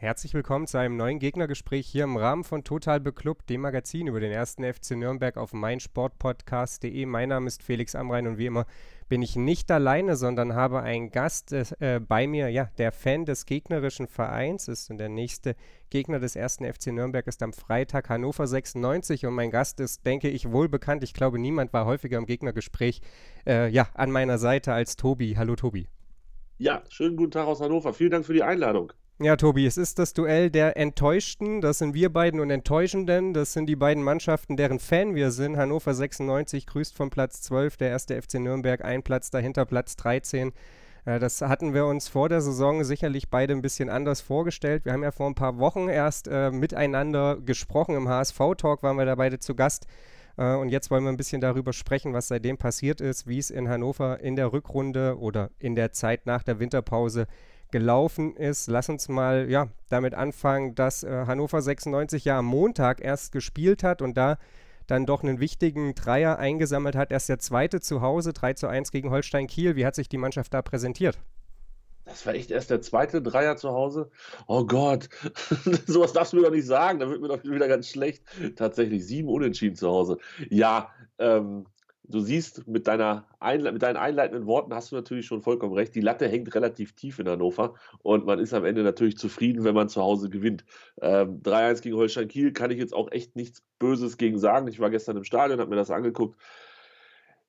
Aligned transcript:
Herzlich 0.00 0.32
willkommen 0.32 0.66
zu 0.66 0.78
einem 0.78 0.96
neuen 0.96 1.18
Gegnergespräch 1.18 1.86
hier 1.86 2.04
im 2.04 2.16
Rahmen 2.16 2.42
von 2.42 2.64
Total 2.64 3.00
Beklubbt, 3.00 3.50
dem 3.50 3.60
Magazin 3.60 4.06
über 4.06 4.18
den 4.18 4.32
ersten 4.32 4.64
FC 4.64 4.92
Nürnberg 4.92 5.36
auf 5.36 5.52
meinsportpodcast.de. 5.52 7.04
Mein 7.04 7.28
Name 7.28 7.48
ist 7.48 7.62
Felix 7.62 7.94
Amrein 7.94 8.26
und 8.26 8.38
wie 8.38 8.46
immer 8.46 8.64
bin 9.10 9.20
ich 9.20 9.36
nicht 9.36 9.70
alleine, 9.70 10.16
sondern 10.16 10.54
habe 10.54 10.80
einen 10.80 11.10
Gast 11.10 11.52
äh, 11.52 12.00
bei 12.00 12.26
mir, 12.26 12.48
ja, 12.48 12.70
der 12.78 12.92
Fan 12.92 13.26
des 13.26 13.44
gegnerischen 13.44 14.06
Vereins 14.06 14.68
ist 14.68 14.90
und 14.90 14.96
der 14.96 15.10
nächste 15.10 15.54
Gegner 15.90 16.18
des 16.18 16.34
ersten 16.34 16.64
FC 16.64 16.86
Nürnberg 16.86 17.26
ist 17.26 17.42
am 17.42 17.52
Freitag 17.52 18.08
Hannover 18.08 18.46
96 18.46 19.26
und 19.26 19.34
mein 19.34 19.50
Gast 19.50 19.80
ist, 19.80 20.06
denke 20.06 20.30
ich, 20.30 20.50
wohl 20.50 20.70
bekannt. 20.70 21.04
Ich 21.04 21.12
glaube, 21.12 21.38
niemand 21.38 21.74
war 21.74 21.84
häufiger 21.84 22.16
im 22.16 22.24
Gegnergespräch, 22.24 23.02
äh, 23.46 23.68
ja, 23.68 23.86
an 23.92 24.10
meiner 24.10 24.38
Seite 24.38 24.72
als 24.72 24.96
Tobi. 24.96 25.34
Hallo 25.36 25.56
Tobi. 25.56 25.88
Ja, 26.56 26.84
schönen 26.88 27.18
guten 27.18 27.32
Tag 27.32 27.46
aus 27.46 27.60
Hannover. 27.60 27.92
Vielen 27.92 28.12
Dank 28.12 28.24
für 28.24 28.32
die 28.32 28.42
Einladung. 28.42 28.94
Ja, 29.22 29.36
Tobi, 29.36 29.66
es 29.66 29.76
ist 29.76 29.98
das 29.98 30.14
Duell 30.14 30.48
der 30.48 30.78
Enttäuschten, 30.78 31.60
das 31.60 31.76
sind 31.76 31.92
wir 31.92 32.10
beiden 32.10 32.40
und 32.40 32.48
Enttäuschenden, 32.48 33.34
das 33.34 33.52
sind 33.52 33.66
die 33.66 33.76
beiden 33.76 34.02
Mannschaften, 34.02 34.56
deren 34.56 34.78
Fan 34.78 35.14
wir 35.14 35.30
sind. 35.30 35.58
Hannover 35.58 35.92
96 35.92 36.64
grüßt 36.64 36.96
von 36.96 37.10
Platz 37.10 37.42
12, 37.42 37.76
der 37.76 37.90
erste 37.90 38.22
FC 38.22 38.36
Nürnberg, 38.36 38.82
ein 38.82 39.02
Platz 39.02 39.30
dahinter, 39.30 39.66
Platz 39.66 39.94
13. 39.96 40.52
Äh, 41.04 41.18
das 41.18 41.42
hatten 41.42 41.74
wir 41.74 41.84
uns 41.84 42.08
vor 42.08 42.30
der 42.30 42.40
Saison 42.40 42.82
sicherlich 42.82 43.28
beide 43.28 43.52
ein 43.52 43.60
bisschen 43.60 43.90
anders 43.90 44.22
vorgestellt. 44.22 44.86
Wir 44.86 44.94
haben 44.94 45.02
ja 45.02 45.10
vor 45.10 45.26
ein 45.26 45.34
paar 45.34 45.58
Wochen 45.58 45.90
erst 45.90 46.26
äh, 46.26 46.50
miteinander 46.50 47.36
gesprochen. 47.36 47.96
Im 47.96 48.08
HSV-Talk 48.08 48.82
waren 48.82 48.96
wir 48.96 49.04
da 49.04 49.16
beide 49.16 49.38
zu 49.38 49.54
Gast. 49.54 49.86
Äh, 50.38 50.54
und 50.54 50.70
jetzt 50.70 50.90
wollen 50.90 51.04
wir 51.04 51.10
ein 51.10 51.18
bisschen 51.18 51.42
darüber 51.42 51.74
sprechen, 51.74 52.14
was 52.14 52.28
seitdem 52.28 52.56
passiert 52.56 53.02
ist, 53.02 53.26
wie 53.26 53.36
es 53.36 53.50
in 53.50 53.68
Hannover 53.68 54.20
in 54.20 54.34
der 54.34 54.54
Rückrunde 54.54 55.18
oder 55.18 55.50
in 55.58 55.74
der 55.74 55.92
Zeit 55.92 56.24
nach 56.24 56.42
der 56.42 56.58
Winterpause 56.58 57.26
gelaufen 57.72 58.36
ist. 58.36 58.68
Lass 58.68 58.88
uns 58.88 59.08
mal 59.08 59.50
ja, 59.50 59.68
damit 59.88 60.14
anfangen, 60.14 60.74
dass 60.74 61.02
äh, 61.02 61.24
Hannover 61.26 61.62
96 61.62 62.24
ja 62.24 62.38
am 62.38 62.46
Montag 62.46 63.00
erst 63.02 63.32
gespielt 63.32 63.82
hat 63.82 64.02
und 64.02 64.16
da 64.16 64.38
dann 64.86 65.06
doch 65.06 65.22
einen 65.22 65.40
wichtigen 65.40 65.94
Dreier 65.94 66.38
eingesammelt 66.38 66.96
hat. 66.96 67.12
Erst 67.12 67.28
der 67.28 67.38
zweite 67.38 67.80
zu 67.80 68.00
Hause, 68.00 68.32
3 68.32 68.54
zu 68.54 68.66
1 68.66 68.90
gegen 68.90 69.10
Holstein 69.10 69.46
Kiel. 69.46 69.76
Wie 69.76 69.86
hat 69.86 69.94
sich 69.94 70.08
die 70.08 70.18
Mannschaft 70.18 70.52
da 70.52 70.62
präsentiert? 70.62 71.18
Das 72.04 72.26
war 72.26 72.34
echt 72.34 72.50
erst 72.50 72.70
der 72.70 72.82
zweite 72.82 73.22
Dreier 73.22 73.56
zu 73.56 73.70
Hause. 73.70 74.10
Oh 74.48 74.64
Gott, 74.64 75.08
sowas 75.86 76.12
darfst 76.12 76.32
du 76.32 76.38
mir 76.38 76.42
doch 76.42 76.50
nicht 76.50 76.66
sagen. 76.66 76.98
Da 76.98 77.08
wird 77.08 77.20
mir 77.20 77.28
doch 77.28 77.44
wieder 77.44 77.68
ganz 77.68 77.88
schlecht. 77.88 78.24
Tatsächlich 78.56 79.06
sieben 79.06 79.28
Unentschieden 79.28 79.76
zu 79.76 79.88
Hause. 79.88 80.18
Ja, 80.48 80.90
ähm, 81.18 81.66
du 82.10 82.20
siehst, 82.20 82.66
mit, 82.66 82.86
deiner 82.86 83.24
Einle 83.38 83.72
mit 83.72 83.82
deinen 83.82 83.96
einleitenden 83.96 84.46
Worten 84.46 84.74
hast 84.74 84.92
du 84.92 84.96
natürlich 84.96 85.26
schon 85.26 85.42
vollkommen 85.42 85.74
recht. 85.74 85.94
Die 85.94 86.00
Latte 86.00 86.28
hängt 86.28 86.54
relativ 86.54 86.94
tief 86.94 87.18
in 87.18 87.28
Hannover 87.28 87.74
und 88.02 88.26
man 88.26 88.38
ist 88.38 88.52
am 88.52 88.64
Ende 88.64 88.82
natürlich 88.82 89.16
zufrieden, 89.16 89.64
wenn 89.64 89.74
man 89.74 89.88
zu 89.88 90.02
Hause 90.02 90.28
gewinnt. 90.28 90.64
Ähm, 91.00 91.42
3-1 91.42 91.82
gegen 91.82 91.96
Holstein 91.96 92.28
Kiel 92.28 92.52
kann 92.52 92.70
ich 92.70 92.78
jetzt 92.78 92.94
auch 92.94 93.10
echt 93.12 93.36
nichts 93.36 93.62
Böses 93.78 94.16
gegen 94.16 94.38
sagen. 94.38 94.68
Ich 94.68 94.80
war 94.80 94.90
gestern 94.90 95.16
im 95.16 95.24
Stadion, 95.24 95.60
habe 95.60 95.70
mir 95.70 95.76
das 95.76 95.90
angeguckt. 95.90 96.38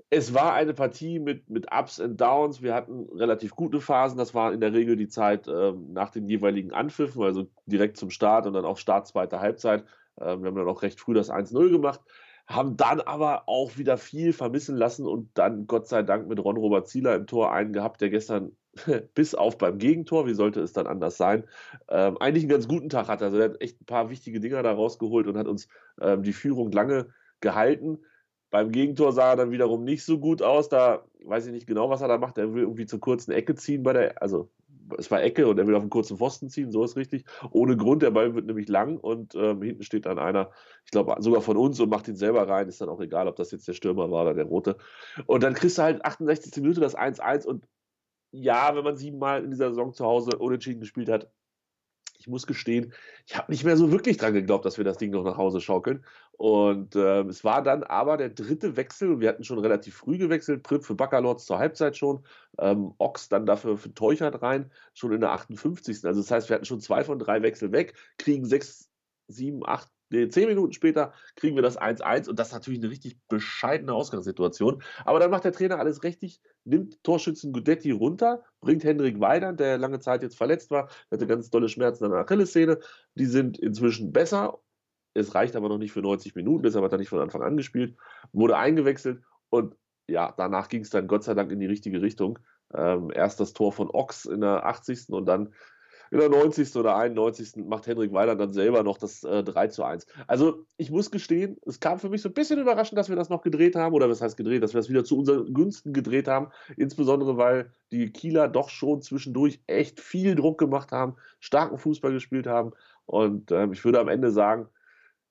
Es 0.10 0.34
war 0.34 0.54
eine 0.54 0.74
Partie 0.74 1.20
mit, 1.20 1.50
mit 1.50 1.68
Ups 1.74 2.00
und 2.00 2.20
Downs. 2.20 2.62
Wir 2.62 2.74
hatten 2.74 3.08
relativ 3.18 3.56
gute 3.56 3.80
Phasen. 3.80 4.18
Das 4.18 4.34
war 4.34 4.52
in 4.52 4.60
der 4.60 4.74
Regel 4.74 4.98
die 4.98 5.08
Zeit 5.08 5.48
ähm, 5.48 5.94
nach 5.94 6.10
den 6.10 6.28
jeweiligen 6.28 6.74
Anpfiffen, 6.74 7.24
also 7.24 7.48
direkt 7.66 7.96
zum 7.96 8.10
Start 8.10 8.46
und 8.46 8.54
dann 8.54 8.66
auch 8.66 8.78
Start 8.78 9.08
zweiter 9.08 9.40
Halbzeit. 9.40 9.86
Ähm, 10.20 10.42
wir 10.42 10.48
haben 10.48 10.56
dann 10.56 10.68
auch 10.68 10.82
recht 10.82 11.00
früh 11.00 11.14
das 11.14 11.32
1-0 11.32 11.72
gemacht 11.72 12.02
haben 12.54 12.78
dann 12.78 13.02
aber 13.02 13.48
auch 13.48 13.78
wieder 13.78 13.98
viel 13.98 14.34
vermissen 14.34 14.76
lassen 14.76 15.06
und 15.08 15.30
dann 15.36 15.68
Gott 15.68 15.88
sei 15.88 16.04
Dank 16.04 16.28
mit 16.28 16.40
Ron 16.44 16.58
Robert 16.58 16.88
Zieler 16.88 17.16
im 17.16 17.28
Tor 17.28 17.52
einen 17.52 17.74
gehabt, 17.74 18.02
der 18.02 18.10
gestern 18.10 18.56
bis 19.16 19.36
auf 19.36 19.58
beim 19.58 19.78
Gegentor, 19.78 20.28
wie 20.28 20.34
sollte 20.34 20.62
es 20.62 20.74
dann 20.74 20.88
anders 20.88 21.18
sein, 21.18 21.44
ähm, 21.90 22.18
eigentlich 22.20 22.44
einen 22.44 22.52
ganz 22.52 22.68
guten 22.68 22.90
Tag 22.90 23.08
hatte. 23.08 23.26
Also 23.26 23.38
er 23.38 23.50
hat 23.50 23.62
echt 23.62 23.82
ein 23.82 23.86
paar 23.86 24.10
wichtige 24.10 24.40
Dinger 24.40 24.64
da 24.64 24.72
rausgeholt 24.74 25.28
und 25.28 25.38
hat 25.38 25.48
uns 25.48 25.68
ähm, 26.00 26.24
die 26.24 26.34
Führung 26.34 26.72
lange 26.72 27.08
gehalten. 27.42 28.00
Beim 28.50 28.72
Gegentor 28.72 29.14
sah 29.14 29.32
er 29.32 29.36
dann 29.38 29.52
wiederum 29.52 29.84
nicht 29.84 30.04
so 30.04 30.20
gut 30.20 30.42
aus. 30.42 30.70
Da 30.70 31.06
weiß 31.24 31.46
ich 31.46 31.54
nicht 31.54 31.68
genau, 31.68 31.90
was 31.90 32.02
er 32.02 32.08
da 32.08 32.18
macht. 32.18 32.38
Er 32.38 32.54
will 32.54 32.64
irgendwie 32.64 32.86
zur 32.86 33.00
kurzen 33.00 33.32
Ecke 33.32 33.56
ziehen 33.56 33.84
bei 33.84 33.94
der, 33.94 34.22
also 34.22 34.50
es 34.98 35.12
war 35.12 35.22
Ecke 35.22 35.48
und 35.48 35.58
er 35.58 35.68
will 35.68 35.76
auf 35.76 35.82
einen 35.82 35.90
kurzen 35.90 36.18
Pfosten 36.18 36.50
ziehen, 36.50 36.72
so 36.72 36.84
ist 36.84 36.96
richtig. 36.96 37.26
Ohne 37.52 37.78
Grund, 37.78 38.02
der 38.02 38.12
Ball 38.12 38.36
wird 38.36 38.46
nämlich 38.46 38.68
lang 38.68 38.98
und 38.98 39.36
ähm, 39.36 39.62
hinten 39.62 39.84
steht 39.84 40.06
dann 40.06 40.20
einer, 40.20 40.52
ich 40.86 40.92
glaube 40.92 41.16
sogar 41.20 41.42
von 41.42 41.58
uns 41.58 41.80
und 41.80 41.90
macht 41.90 42.08
ihn 42.08 42.16
selber 42.16 42.48
rein. 42.48 42.68
Ist 42.68 42.82
dann 42.82 42.90
auch 42.90 43.02
egal, 43.02 43.28
ob 43.28 43.36
das 43.36 43.52
jetzt 43.52 43.68
der 43.68 43.74
Stürmer 43.74 44.10
war 44.12 44.24
oder 44.24 44.34
der 44.34 44.46
Rote. 44.46 44.78
Und 45.26 45.44
dann 45.44 45.54
kriegst 45.54 45.78
du 45.78 45.84
halt 45.84 46.04
68. 46.06 46.62
Minute 46.62 46.82
das 46.82 46.98
1-1 46.98 47.46
und 47.46 47.68
ja, 48.32 48.76
wenn 48.76 48.84
man 48.84 48.96
siebenmal 48.96 49.44
in 49.44 49.52
dieser 49.52 49.70
Saison 49.70 49.94
zu 49.94 50.06
Hause 50.06 50.38
unentschieden 50.38 50.80
gespielt 50.80 51.10
hat, 51.10 51.30
ich 52.22 52.28
muss 52.28 52.46
gestehen, 52.46 52.94
ich 53.26 53.36
habe 53.36 53.52
nicht 53.52 53.64
mehr 53.64 53.76
so 53.76 53.92
wirklich 53.92 54.18
dran 54.18 54.34
geglaubt, 54.34 54.64
dass 54.64 54.78
wir 54.78 54.86
das 54.86 54.98
Ding 54.98 55.12
noch 55.12 55.24
nach 55.24 55.38
Hause 55.38 55.60
schaukeln. 55.60 56.06
Und 56.42 56.96
äh, 56.96 57.22
es 57.26 57.44
war 57.44 57.62
dann 57.62 57.84
aber 57.84 58.18
der 58.18 58.30
dritte 58.30 58.76
Wechsel. 58.76 59.20
Wir 59.20 59.30
hatten 59.30 59.44
schon 59.44 59.60
relativ 59.60 59.94
früh 59.94 60.18
gewechselt. 60.18 60.64
Pritt 60.64 60.84
für 60.84 60.96
Baccalords 60.96 61.46
zur 61.46 61.60
Halbzeit 61.60 61.96
schon. 61.96 62.26
Ähm, 62.58 62.96
Ochs 62.98 63.30
dann 63.30 63.46
dafür 63.46 63.78
für 63.78 63.94
Teuchert 63.94 64.42
rein, 64.42 64.72
schon 64.96 65.14
in 65.14 65.22
der 65.22 65.34
58. 65.34 66.04
Also 66.04 66.20
das 66.20 66.32
heißt, 66.32 66.50
wir 66.50 66.56
hatten 66.56 66.66
schon 66.66 66.82
zwei 66.82 67.04
von 67.04 67.20
drei 67.20 67.44
Wechsel 67.44 67.72
weg, 67.72 67.94
kriegen 68.18 68.46
sechs, 68.46 68.90
sieben, 69.28 69.64
acht 69.64 69.88
nee, 70.10 70.30
zehn 70.30 70.48
Minuten 70.48 70.74
später 70.74 71.14
kriegen 71.36 71.56
wir 71.56 71.62
das 71.62 71.80
1-1 71.80 72.28
und 72.28 72.40
das 72.40 72.48
ist 72.48 72.54
natürlich 72.56 72.80
eine 72.80 72.90
richtig 72.90 73.20
bescheidene 73.28 73.94
Ausgangssituation. 73.94 74.82
Aber 75.06 75.20
dann 75.20 75.30
macht 75.30 75.46
der 75.46 75.54
Trainer 75.54 75.78
alles 75.78 76.02
richtig, 76.02 76.42
nimmt 76.64 77.04
Torschützen 77.04 77.54
Gudetti 77.54 77.92
runter, 77.92 78.44
bringt 78.62 78.84
Hendrik 78.84 79.20
Weidand, 79.20 79.60
der 79.60 79.78
lange 79.78 80.00
Zeit 80.00 80.24
jetzt 80.24 80.38
verletzt 80.38 80.72
war, 80.72 80.90
hatte 81.12 81.28
ganz 81.28 81.52
tolle 81.52 81.70
Schmerzen 81.70 82.06
an 82.06 82.12
der 82.12 82.22
Achillessehne. 82.22 82.80
Die 83.14 83.26
sind 83.28 83.60
inzwischen 83.60 84.12
besser. 84.12 84.60
Es 85.14 85.36
reicht 85.36 85.56
aber 85.56 85.70
noch 85.70 85.78
nicht 85.78 85.92
für 85.92 86.02
90 86.02 86.36
Minuten, 86.36 86.64
deshalb 86.64 86.86
hat 86.86 86.92
er 86.92 86.98
nicht 86.98 87.10
von 87.10 87.20
Anfang 87.20 87.42
an 87.42 87.58
gespielt, 87.58 87.96
wurde 88.32 88.58
eingewechselt 88.58 89.22
und 89.50 89.76
ja, 90.08 90.34
danach 90.36 90.68
ging 90.68 90.82
es 90.82 90.90
dann 90.90 91.08
Gott 91.08 91.24
sei 91.24 91.34
Dank 91.34 91.52
in 91.52 91.60
die 91.60 91.68
richtige 91.68 92.02
Richtung. 92.02 92.40
Ähm, 92.74 93.12
erst 93.14 93.40
das 93.40 93.54
Tor 93.54 93.72
von 93.72 93.90
Ochs 93.90 94.26
in 94.26 94.42
der 94.42 94.66
80. 94.66 95.10
und 95.10 95.26
dann 95.26 95.54
in 96.12 96.20
der 96.20 96.30
90. 96.30 96.76
oder 96.76 96.98
91. 96.98 97.66
macht 97.66 97.88
Henrik 97.88 98.12
Weiler 98.12 98.36
dann 98.36 98.52
selber 98.52 98.84
noch 98.84 98.98
das 98.98 99.24
äh, 99.24 99.44
3 99.44 99.68
zu 99.68 99.84
1. 99.84 100.06
Also 100.28 100.66
ich 100.76 100.92
muss 100.92 101.10
gestehen, 101.10 101.58
es 101.66 101.80
kam 101.80 102.00
für 102.00 102.10
mich 102.10 102.22
so 102.22 102.28
ein 102.28 102.34
bisschen 102.34 102.60
überraschend, 102.60 102.98
dass 102.98 103.08
wir 103.08 103.16
das 103.16 103.30
noch 103.30 103.42
gedreht 103.42 103.78
haben, 103.78 103.96
oder 103.96 104.10
was 104.10 104.22
heißt 104.22 104.36
gedreht, 104.36 104.62
dass 104.62 104.74
wir 104.74 104.80
das 104.80 104.90
wieder 104.90 105.06
zu 105.06 105.18
unseren 105.18 105.54
Günsten 105.54 105.94
gedreht 105.94 106.28
haben, 106.28 106.50
insbesondere 106.76 107.38
weil 107.38 107.72
die 107.92 108.12
Kieler 108.12 108.50
doch 108.50 108.68
schon 108.68 109.02
zwischendurch 109.02 109.62
echt 109.68 110.02
viel 110.02 110.36
Druck 110.36 110.58
gemacht 110.58 110.92
haben, 110.92 111.16
starken 111.40 111.78
Fußball 111.78 112.12
gespielt 112.12 112.46
haben 112.46 112.74
und 113.06 113.52
ähm, 113.52 113.72
ich 113.72 113.86
würde 113.86 114.02
am 114.02 114.10
Ende 114.10 114.32
sagen, 114.32 114.68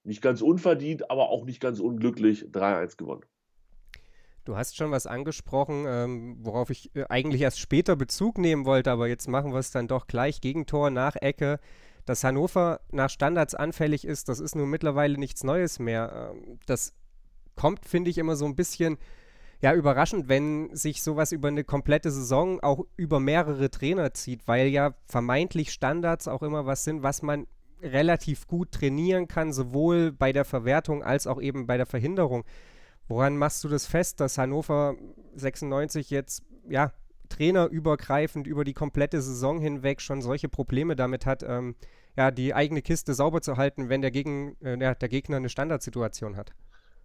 nicht 0.04 0.22
ganz 0.22 0.40
unverdient, 0.40 1.10
aber 1.10 1.30
auch 1.30 1.44
nicht 1.44 1.60
ganz 1.60 1.80
unglücklich 1.80 2.46
3-1 2.52 2.96
gewonnen. 2.96 3.24
Du 4.44 4.56
hast 4.56 4.76
schon 4.76 4.90
was 4.90 5.06
angesprochen, 5.06 5.84
ähm, 5.86 6.38
worauf 6.40 6.70
ich 6.70 6.94
äh, 6.96 7.04
eigentlich 7.08 7.42
erst 7.42 7.60
später 7.60 7.94
Bezug 7.94 8.38
nehmen 8.38 8.64
wollte, 8.64 8.90
aber 8.90 9.06
jetzt 9.06 9.28
machen 9.28 9.52
wir 9.52 9.58
es 9.58 9.70
dann 9.70 9.86
doch 9.86 10.06
gleich. 10.06 10.40
Gegentor 10.40 10.90
nach 10.90 11.16
Ecke. 11.16 11.60
Dass 12.06 12.24
Hannover 12.24 12.80
nach 12.90 13.10
Standards 13.10 13.54
anfällig 13.54 14.06
ist, 14.06 14.28
das 14.28 14.40
ist 14.40 14.56
nun 14.56 14.70
mittlerweile 14.70 15.18
nichts 15.18 15.44
Neues 15.44 15.78
mehr. 15.78 16.32
Ähm, 16.34 16.58
das 16.66 16.94
kommt, 17.54 17.84
finde 17.84 18.10
ich, 18.10 18.16
immer 18.16 18.36
so 18.36 18.46
ein 18.46 18.56
bisschen 18.56 18.96
ja, 19.60 19.74
überraschend, 19.74 20.28
wenn 20.28 20.74
sich 20.74 21.02
sowas 21.02 21.32
über 21.32 21.48
eine 21.48 21.64
komplette 21.64 22.10
Saison 22.10 22.60
auch 22.60 22.86
über 22.96 23.20
mehrere 23.20 23.70
Trainer 23.70 24.14
zieht, 24.14 24.48
weil 24.48 24.68
ja 24.68 24.94
vermeintlich 25.04 25.70
Standards 25.70 26.28
auch 26.28 26.42
immer 26.42 26.64
was 26.64 26.84
sind, 26.84 27.02
was 27.02 27.20
man 27.20 27.46
relativ 27.82 28.46
gut 28.46 28.72
trainieren 28.72 29.28
kann, 29.28 29.52
sowohl 29.52 30.12
bei 30.12 30.32
der 30.32 30.44
Verwertung 30.44 31.02
als 31.02 31.26
auch 31.26 31.40
eben 31.40 31.66
bei 31.66 31.76
der 31.76 31.86
Verhinderung. 31.86 32.44
Woran 33.08 33.36
machst 33.36 33.64
du 33.64 33.68
das 33.68 33.86
fest, 33.86 34.20
dass 34.20 34.38
Hannover 34.38 34.94
96 35.34 36.10
jetzt, 36.10 36.42
ja, 36.68 36.92
trainerübergreifend 37.28 38.46
über 38.46 38.64
die 38.64 38.74
komplette 38.74 39.22
Saison 39.22 39.60
hinweg 39.60 40.00
schon 40.00 40.20
solche 40.20 40.48
Probleme 40.48 40.96
damit 40.96 41.26
hat, 41.26 41.42
ähm, 41.42 41.74
ja, 42.16 42.30
die 42.30 42.54
eigene 42.54 42.82
Kiste 42.82 43.14
sauber 43.14 43.40
zu 43.40 43.56
halten, 43.56 43.88
wenn 43.88 44.02
der, 44.02 44.10
Gegen, 44.10 44.56
äh, 44.62 44.76
ja, 44.80 44.94
der 44.94 45.08
Gegner 45.08 45.36
eine 45.36 45.48
Standardsituation 45.48 46.36
hat? 46.36 46.52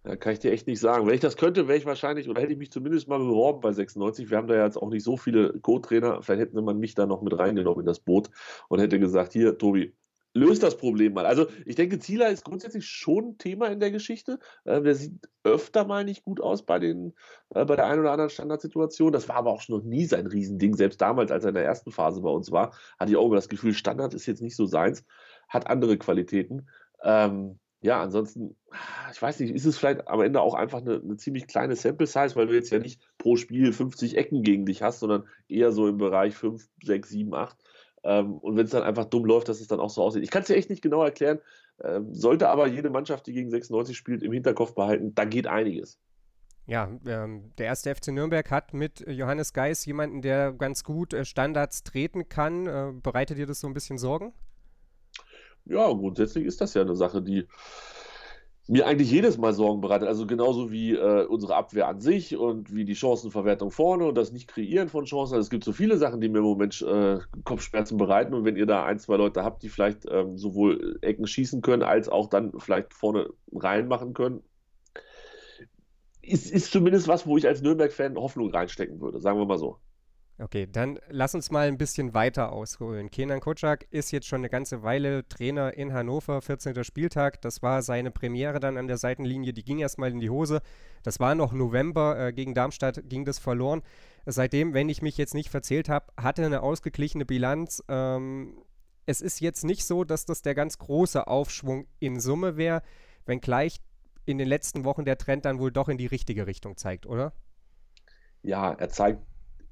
Ja, 0.05 0.15
kann 0.15 0.33
ich 0.33 0.39
dir 0.39 0.51
echt 0.51 0.67
nicht 0.67 0.79
sagen. 0.79 1.07
Wenn 1.07 1.15
ich 1.15 1.21
das 1.21 1.37
könnte, 1.37 1.67
wäre 1.67 1.77
ich 1.77 1.85
wahrscheinlich, 1.85 2.29
oder 2.29 2.41
hätte 2.41 2.53
ich 2.53 2.59
mich 2.59 2.71
zumindest 2.71 3.07
mal 3.07 3.17
beworben 3.17 3.61
bei 3.61 3.71
96. 3.71 4.29
Wir 4.29 4.37
haben 4.37 4.47
da 4.47 4.55
ja 4.55 4.65
jetzt 4.65 4.77
auch 4.77 4.89
nicht 4.89 5.03
so 5.03 5.17
viele 5.17 5.59
Co-Trainer. 5.59 6.21
Vielleicht 6.21 6.41
hätte 6.41 6.61
man 6.61 6.77
mich 6.77 6.93
da 6.93 7.07
noch 7.07 7.23
mit 7.23 7.37
reingenommen 7.37 7.79
in 7.79 7.85
das 7.87 7.99
Boot 7.99 8.29
und 8.67 8.79
hätte 8.79 8.99
gesagt, 8.99 9.33
hier, 9.33 9.57
Tobi, 9.57 9.93
löst 10.35 10.63
das 10.63 10.77
Problem 10.77 11.13
mal. 11.13 11.25
Also 11.25 11.47
ich 11.65 11.75
denke, 11.75 11.97
Zieler 11.97 12.29
ist 12.29 12.43
grundsätzlich 12.43 12.85
schon 12.85 13.29
ein 13.29 13.37
Thema 13.37 13.67
in 13.67 13.79
der 13.79 13.89
Geschichte. 13.89 14.37
Äh, 14.65 14.81
der 14.81 14.93
sieht 14.93 15.13
öfter 15.43 15.85
mal 15.85 16.03
nicht 16.03 16.23
gut 16.23 16.41
aus 16.41 16.63
bei, 16.63 16.77
den, 16.77 17.13
äh, 17.51 17.63
bei 17.63 17.77
der 17.77 17.87
einen 17.87 18.01
oder 18.01 18.11
anderen 18.11 18.29
Standardsituation. 18.29 19.13
Das 19.13 19.29
war 19.29 19.37
aber 19.37 19.51
auch 19.51 19.61
schon 19.61 19.77
noch 19.77 19.85
nie 19.85 20.05
sein 20.05 20.27
Riesending. 20.27 20.75
Selbst 20.75 21.01
damals, 21.01 21.31
als 21.31 21.45
er 21.45 21.49
in 21.49 21.55
der 21.55 21.65
ersten 21.65 21.91
Phase 21.91 22.21
bei 22.21 22.29
uns 22.29 22.51
war, 22.51 22.75
hatte 22.99 23.11
ich 23.11 23.17
auch 23.17 23.25
immer 23.25 23.35
das 23.35 23.49
Gefühl, 23.49 23.73
Standard 23.73 24.13
ist 24.13 24.25
jetzt 24.25 24.41
nicht 24.41 24.57
so 24.57 24.65
seins. 24.65 25.05
hat 25.47 25.67
andere 25.67 25.97
Qualitäten. 25.97 26.67
Ähm, 27.01 27.59
ja, 27.81 28.01
ansonsten, 28.01 28.55
ich 29.11 29.21
weiß 29.21 29.39
nicht, 29.39 29.53
ist 29.53 29.65
es 29.65 29.77
vielleicht 29.77 30.07
am 30.07 30.19
Ende 30.19 30.41
auch 30.41 30.55
einfach 30.55 30.81
eine, 30.81 30.95
eine, 30.95 31.17
ziemlich 31.17 31.47
kleine 31.47 31.75
Sample 31.75 32.07
Size, 32.07 32.35
weil 32.35 32.47
du 32.47 32.55
jetzt 32.55 32.71
ja 32.71 32.79
nicht 32.79 32.99
pro 33.19 33.35
Spiel 33.35 33.71
50 33.71 34.17
Ecken 34.17 34.41
gegen 34.41 34.65
dich 34.65 34.81
hast, 34.81 34.99
sondern 34.99 35.27
eher 35.47 35.71
so 35.71 35.87
im 35.87 35.97
Bereich 35.97 36.35
5, 36.35 36.67
6, 36.83 37.09
7, 37.09 37.33
8. 37.33 37.55
Ähm, 38.05 38.37
und 38.37 38.55
wenn 38.55 38.65
es 38.65 38.71
dann 38.71 38.83
einfach 38.83 39.05
dumm 39.05 39.25
läuft, 39.25 39.49
dass 39.49 39.59
es 39.59 39.67
dann 39.67 39.79
auch 39.79 39.89
so 39.89 40.03
aussieht. 40.03 40.23
Ich 40.23 40.29
kann 40.29 40.43
es 40.43 40.47
dir 40.47 40.55
echt 40.55 40.69
nicht 40.69 40.83
genau 40.83 41.03
erklären, 41.03 41.39
ähm, 41.83 42.13
sollte 42.13 42.49
aber 42.49 42.67
jede 42.67 42.91
Mannschaft, 42.91 43.25
die 43.25 43.33
gegen 43.33 43.49
96 43.49 43.97
spielt, 43.97 44.21
im 44.21 44.31
Hinterkopf 44.31 44.75
behalten, 44.75 45.15
da 45.15 45.25
geht 45.25 45.47
einiges. 45.47 45.99
Ja, 46.67 46.89
ähm, 47.05 47.51
der 47.57 47.65
erste 47.67 47.93
FC 47.93 48.07
Nürnberg 48.07 48.49
hat 48.49 48.73
mit 48.73 49.03
Johannes 49.07 49.53
Geis 49.53 49.85
jemanden, 49.85 50.21
der 50.21 50.53
ganz 50.53 50.83
gut 50.83 51.13
äh, 51.13 51.25
Standards 51.25 51.83
treten 51.83 52.29
kann. 52.29 52.67
Äh, 52.67 52.93
bereitet 53.01 53.37
dir 53.37 53.45
das 53.45 53.59
so 53.59 53.67
ein 53.67 53.73
bisschen 53.73 53.97
Sorgen? 53.97 54.33
Ja, 55.65 55.87
grundsätzlich 55.87 56.45
ist 56.45 56.61
das 56.61 56.73
ja 56.75 56.81
eine 56.81 56.95
Sache, 56.95 57.21
die 57.21 57.47
mir 58.67 58.87
eigentlich 58.87 59.11
jedes 59.11 59.37
Mal 59.37 59.53
Sorgen 59.53 59.81
bereitet. 59.81 60.07
Also 60.07 60.25
genauso 60.25 60.71
wie 60.71 60.93
äh, 60.93 61.25
unsere 61.25 61.55
Abwehr 61.55 61.87
an 61.87 61.99
sich 61.99 62.35
und 62.35 62.73
wie 62.73 62.85
die 62.85 62.95
Chancenverwertung 62.95 63.69
vorne 63.69 64.05
und 64.05 64.15
das 64.15 64.31
Nicht-Kreieren 64.31 64.89
von 64.89 65.05
Chancen. 65.05 65.35
Also 65.35 65.45
es 65.45 65.49
gibt 65.51 65.63
so 65.63 65.71
viele 65.71 65.97
Sachen, 65.97 66.19
die 66.19 66.29
mir 66.29 66.39
im 66.39 66.45
Moment 66.45 66.81
äh, 66.81 67.19
Kopfschmerzen 67.43 67.97
bereiten. 67.97 68.33
Und 68.33 68.43
wenn 68.43 68.55
ihr 68.55 68.65
da 68.65 68.83
ein, 68.85 68.97
zwei 68.97 69.17
Leute 69.17 69.43
habt, 69.43 69.61
die 69.61 69.69
vielleicht 69.69 70.05
ähm, 70.09 70.37
sowohl 70.37 70.97
Ecken 71.01 71.27
schießen 71.27 71.61
können, 71.61 71.83
als 71.83 72.09
auch 72.09 72.27
dann 72.27 72.53
vielleicht 72.57 72.93
vorne 72.93 73.29
reinmachen 73.53 74.13
können, 74.13 74.41
ist, 76.23 76.51
ist 76.51 76.71
zumindest 76.71 77.07
was, 77.07 77.27
wo 77.27 77.37
ich 77.37 77.47
als 77.47 77.61
Nürnberg-Fan 77.61 78.15
Hoffnung 78.15 78.49
reinstecken 78.49 78.99
würde, 78.99 79.19
sagen 79.21 79.37
wir 79.37 79.45
mal 79.45 79.59
so. 79.59 79.79
Okay, 80.37 80.67
dann 80.69 80.99
lass 81.07 81.33
uns 81.33 81.49
mal 81.49 81.69
ein 81.69 81.77
bisschen 81.77 82.13
weiter 82.13 82.51
ausholen. 82.51 83.09
Kenan 83.09 83.39
Kocak 83.39 83.87
ist 83.89 84.11
jetzt 84.11 84.27
schon 84.27 84.41
eine 84.41 84.49
ganze 84.49 84.83
Weile 84.83 85.25
Trainer 85.29 85.73
in 85.75 85.93
Hannover, 85.93 86.41
14. 86.41 86.83
Spieltag. 86.83 87.41
Das 87.41 87.61
war 87.63 87.81
seine 87.81 88.11
Premiere 88.11 88.59
dann 88.59 88.77
an 88.77 88.87
der 88.87 88.97
Seitenlinie. 88.97 89.53
Die 89.53 89.63
ging 89.63 89.79
erstmal 89.79 90.11
in 90.11 90.19
die 90.19 90.29
Hose. 90.29 90.61
Das 91.03 91.21
war 91.21 91.35
noch 91.35 91.53
November. 91.53 92.19
Äh, 92.19 92.33
gegen 92.33 92.53
Darmstadt 92.53 93.07
ging 93.07 93.23
das 93.23 93.39
verloren. 93.39 93.81
Seitdem, 94.25 94.73
wenn 94.73 94.89
ich 94.89 95.01
mich 95.01 95.17
jetzt 95.17 95.35
nicht 95.35 95.49
verzählt 95.49 95.87
habe, 95.87 96.11
hatte 96.17 96.45
eine 96.45 96.63
ausgeglichene 96.63 97.25
Bilanz. 97.25 97.81
Ähm, 97.87 98.57
es 99.05 99.21
ist 99.21 99.39
jetzt 99.39 99.63
nicht 99.63 99.85
so, 99.85 100.03
dass 100.03 100.25
das 100.25 100.41
der 100.41 100.53
ganz 100.53 100.77
große 100.79 101.27
Aufschwung 101.27 101.87
in 101.99 102.19
Summe 102.19 102.57
wäre, 102.57 102.81
wenngleich 103.25 103.79
in 104.25 104.37
den 104.37 104.49
letzten 104.49 104.83
Wochen 104.83 105.05
der 105.05 105.17
Trend 105.17 105.45
dann 105.45 105.59
wohl 105.59 105.71
doch 105.71 105.87
in 105.87 105.97
die 105.97 106.07
richtige 106.07 106.45
Richtung 106.45 106.75
zeigt, 106.75 107.05
oder? 107.05 107.31
Ja, 108.41 108.73
er 108.73 108.89
zeigt 108.89 109.21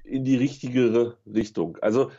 in 0.04 0.24
die 0.24 0.36
richtigere 0.36 1.18
Richtung. 1.26 1.78
Also, 1.80 2.10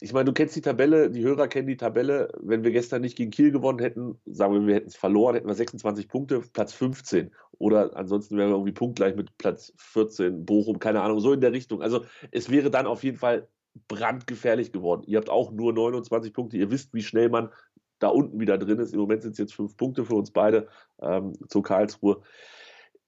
ich 0.00 0.12
meine, 0.12 0.26
du 0.26 0.32
kennst 0.32 0.54
die 0.54 0.60
Tabelle, 0.60 1.10
die 1.10 1.24
Hörer 1.24 1.48
kennen 1.48 1.66
die 1.66 1.76
Tabelle. 1.76 2.28
Wenn 2.40 2.62
wir 2.62 2.70
gestern 2.70 3.00
nicht 3.00 3.16
gegen 3.16 3.30
Kiel 3.30 3.50
gewonnen 3.50 3.80
hätten, 3.80 4.18
sagen 4.26 4.54
wir, 4.54 4.66
wir 4.66 4.74
hätten 4.76 4.88
es 4.88 4.96
verloren, 4.96 5.34
hätten 5.34 5.48
wir 5.48 5.54
26 5.54 6.08
Punkte, 6.08 6.42
Platz 6.52 6.72
15. 6.74 7.32
Oder 7.58 7.96
ansonsten 7.96 8.36
wären 8.36 8.50
wir 8.50 8.54
irgendwie 8.54 8.72
punktgleich 8.72 9.16
mit 9.16 9.36
Platz 9.38 9.72
14, 9.76 10.44
Bochum, 10.44 10.78
keine 10.78 11.02
Ahnung, 11.02 11.18
so 11.20 11.32
in 11.32 11.40
der 11.40 11.52
Richtung. 11.52 11.82
Also, 11.82 12.04
es 12.30 12.50
wäre 12.50 12.70
dann 12.70 12.86
auf 12.86 13.02
jeden 13.02 13.16
Fall 13.16 13.48
brandgefährlich 13.88 14.72
geworden. 14.72 15.02
Ihr 15.06 15.18
habt 15.18 15.30
auch 15.30 15.50
nur 15.50 15.72
29 15.72 16.32
Punkte. 16.32 16.56
Ihr 16.56 16.70
wisst, 16.70 16.94
wie 16.94 17.02
schnell 17.02 17.28
man 17.28 17.50
da 17.98 18.08
unten 18.08 18.38
wieder 18.40 18.58
drin 18.58 18.78
ist. 18.78 18.92
Im 18.92 19.00
Moment 19.00 19.22
sind 19.22 19.32
es 19.32 19.38
jetzt 19.38 19.54
fünf 19.54 19.76
Punkte 19.76 20.04
für 20.04 20.14
uns 20.14 20.30
beide 20.30 20.68
ähm, 21.00 21.32
zu 21.48 21.62
Karlsruhe. 21.62 22.22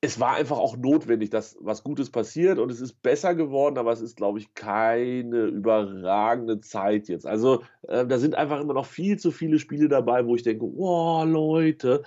Es 0.03 0.19
war 0.19 0.35
einfach 0.37 0.57
auch 0.57 0.79
notwendig, 0.79 1.29
dass 1.29 1.59
was 1.61 1.85
Gutes 1.85 2.11
passiert 2.11 2.59
und 2.59 2.71
es 2.71 2.81
ist 2.81 3.03
besser 3.03 3.35
geworden, 3.35 3.77
aber 3.77 3.93
es 3.93 4.01
ist, 4.01 4.17
glaube 4.17 4.39
ich, 4.39 4.55
keine 4.55 5.45
überragende 5.45 6.61
Zeit 6.61 7.09
jetzt. 7.09 7.27
Also 7.27 7.63
äh, 7.83 8.07
da 8.07 8.19
sind 8.19 8.35
einfach 8.35 8.61
immer 8.61 8.73
noch 8.73 8.87
viel 8.87 9.19
zu 9.19 9.31
viele 9.31 9.59
Spiele 9.59 9.89
dabei, 9.89 10.25
wo 10.25 10.35
ich 10.37 10.43
denke, 10.43 10.65
oh 10.65 11.23
Leute, 11.25 12.03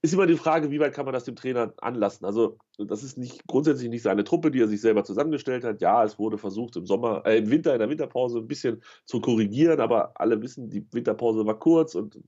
ist 0.00 0.14
immer 0.14 0.26
die 0.26 0.36
Frage, 0.36 0.70
wie 0.70 0.78
weit 0.78 0.94
kann 0.94 1.04
man 1.04 1.12
das 1.12 1.24
dem 1.24 1.34
Trainer 1.34 1.72
anlassen? 1.78 2.24
Also, 2.24 2.58
das 2.78 3.02
ist 3.02 3.18
nicht 3.18 3.46
grundsätzlich 3.48 3.88
nicht 3.88 4.02
seine 4.02 4.22
Truppe, 4.22 4.52
die 4.52 4.60
er 4.60 4.68
sich 4.68 4.80
selber 4.80 5.02
zusammengestellt 5.02 5.64
hat. 5.64 5.80
Ja, 5.80 6.04
es 6.04 6.20
wurde 6.20 6.38
versucht, 6.38 6.76
im 6.76 6.86
Sommer, 6.86 7.22
äh, 7.26 7.38
im 7.38 7.50
Winter, 7.50 7.72
in 7.72 7.80
der 7.80 7.90
Winterpause 7.90 8.38
ein 8.38 8.46
bisschen 8.46 8.82
zu 9.06 9.20
korrigieren, 9.20 9.80
aber 9.80 10.12
alle 10.14 10.40
wissen, 10.40 10.70
die 10.70 10.86
Winterpause 10.92 11.44
war 11.46 11.58
kurz 11.58 11.96
und 11.96 12.20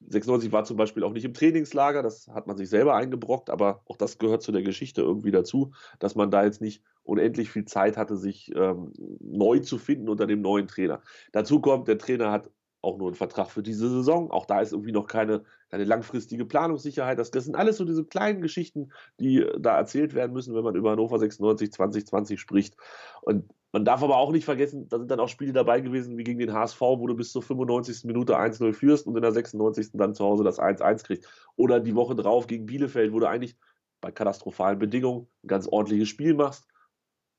96 0.00 0.52
war 0.52 0.64
zum 0.64 0.76
Beispiel 0.76 1.02
auch 1.02 1.12
nicht 1.12 1.24
im 1.24 1.32
Trainingslager. 1.32 2.02
Das 2.02 2.28
hat 2.28 2.46
man 2.46 2.58
sich 2.58 2.68
selber 2.68 2.94
eingebrockt, 2.94 3.48
aber 3.48 3.80
auch 3.86 3.96
das 3.96 4.18
gehört 4.18 4.42
zu 4.42 4.52
der 4.52 4.62
Geschichte 4.62 5.00
irgendwie 5.00 5.30
dazu, 5.30 5.72
dass 5.98 6.14
man 6.14 6.30
da 6.30 6.44
jetzt 6.44 6.60
nicht 6.60 6.82
unendlich 7.04 7.50
viel 7.50 7.64
Zeit 7.64 7.96
hatte, 7.96 8.16
sich 8.16 8.52
ähm, 8.54 8.92
neu 9.20 9.60
zu 9.60 9.78
finden 9.78 10.10
unter 10.10 10.26
dem 10.26 10.42
neuen 10.42 10.68
Trainer. 10.68 11.02
Dazu 11.32 11.60
kommt, 11.60 11.88
der 11.88 11.96
Trainer 11.96 12.30
hat 12.30 12.50
auch 12.84 12.98
nur 12.98 13.08
einen 13.08 13.16
Vertrag 13.16 13.50
für 13.50 13.62
diese 13.62 13.88
Saison. 13.88 14.30
Auch 14.30 14.46
da 14.46 14.60
ist 14.60 14.72
irgendwie 14.72 14.92
noch 14.92 15.06
keine, 15.06 15.42
keine 15.70 15.84
langfristige 15.84 16.44
Planungssicherheit. 16.44 17.18
Das, 17.18 17.30
das 17.30 17.44
sind 17.44 17.56
alles 17.56 17.76
so 17.76 17.84
diese 17.84 18.04
kleinen 18.04 18.40
Geschichten, 18.40 18.92
die 19.18 19.46
da 19.58 19.76
erzählt 19.76 20.14
werden 20.14 20.32
müssen, 20.32 20.54
wenn 20.54 20.64
man 20.64 20.76
über 20.76 20.92
Hannover 20.92 21.18
96 21.18 21.72
2020 21.72 22.40
spricht. 22.40 22.76
Und 23.22 23.50
man 23.72 23.84
darf 23.84 24.02
aber 24.02 24.18
auch 24.18 24.30
nicht 24.30 24.44
vergessen, 24.44 24.88
da 24.88 24.98
sind 24.98 25.10
dann 25.10 25.20
auch 25.20 25.28
Spiele 25.28 25.52
dabei 25.52 25.80
gewesen, 25.80 26.16
wie 26.16 26.24
gegen 26.24 26.38
den 26.38 26.52
HSV, 26.52 26.80
wo 26.80 27.06
du 27.06 27.16
bis 27.16 27.32
zur 27.32 27.42
95. 27.42 28.04
Minute 28.04 28.38
1-0 28.38 28.72
führst 28.72 29.06
und 29.06 29.16
in 29.16 29.22
der 29.22 29.32
96. 29.32 29.90
dann 29.94 30.14
zu 30.14 30.24
Hause 30.24 30.44
das 30.44 30.60
1-1 30.60 31.04
kriegst. 31.04 31.28
Oder 31.56 31.80
die 31.80 31.96
Woche 31.96 32.14
drauf 32.14 32.46
gegen 32.46 32.66
Bielefeld, 32.66 33.12
wo 33.12 33.18
du 33.18 33.28
eigentlich 33.28 33.56
bei 34.00 34.12
katastrophalen 34.12 34.78
Bedingungen 34.78 35.26
ein 35.42 35.48
ganz 35.48 35.66
ordentliches 35.66 36.08
Spiel 36.08 36.34
machst 36.34 36.68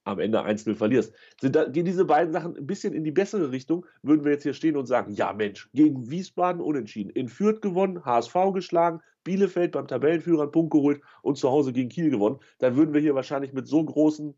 am 0.06 0.20
Ende 0.20 0.40
1-0 0.40 0.76
verlierst. 0.76 1.14
Sind 1.42 1.56
da, 1.56 1.66
gehen 1.66 1.86
diese 1.86 2.06
beiden 2.06 2.32
Sachen 2.32 2.56
ein 2.56 2.66
bisschen 2.66 2.94
in 2.94 3.04
die 3.04 3.12
bessere 3.12 3.52
Richtung, 3.52 3.86
würden 4.04 4.24
wir 4.24 4.32
jetzt 4.32 4.44
hier 4.44 4.54
stehen 4.54 4.78
und 4.78 4.86
sagen, 4.86 5.12
ja 5.12 5.34
Mensch, 5.34 5.70
gegen 5.74 6.10
Wiesbaden 6.10 6.62
unentschieden, 6.62 7.10
in 7.10 7.28
Fürth 7.28 7.62
gewonnen, 7.62 8.06
HSV 8.06 8.36
geschlagen, 8.54 9.02
Bielefeld 9.24 9.72
beim 9.72 9.88
Tabellenführer 9.88 10.44
einen 10.44 10.52
Punkt 10.52 10.72
geholt 10.72 11.02
und 11.24 11.38
zu 11.38 11.50
Hause 11.50 11.74
gegen 11.74 11.90
Kiel 11.90 12.12
gewonnen, 12.12 12.40
dann 12.60 12.76
würden 12.76 12.94
wir 12.94 13.02
hier 13.02 13.16
wahrscheinlich 13.16 13.52
mit 13.52 13.68
so 13.68 13.84
großen, 13.84 14.36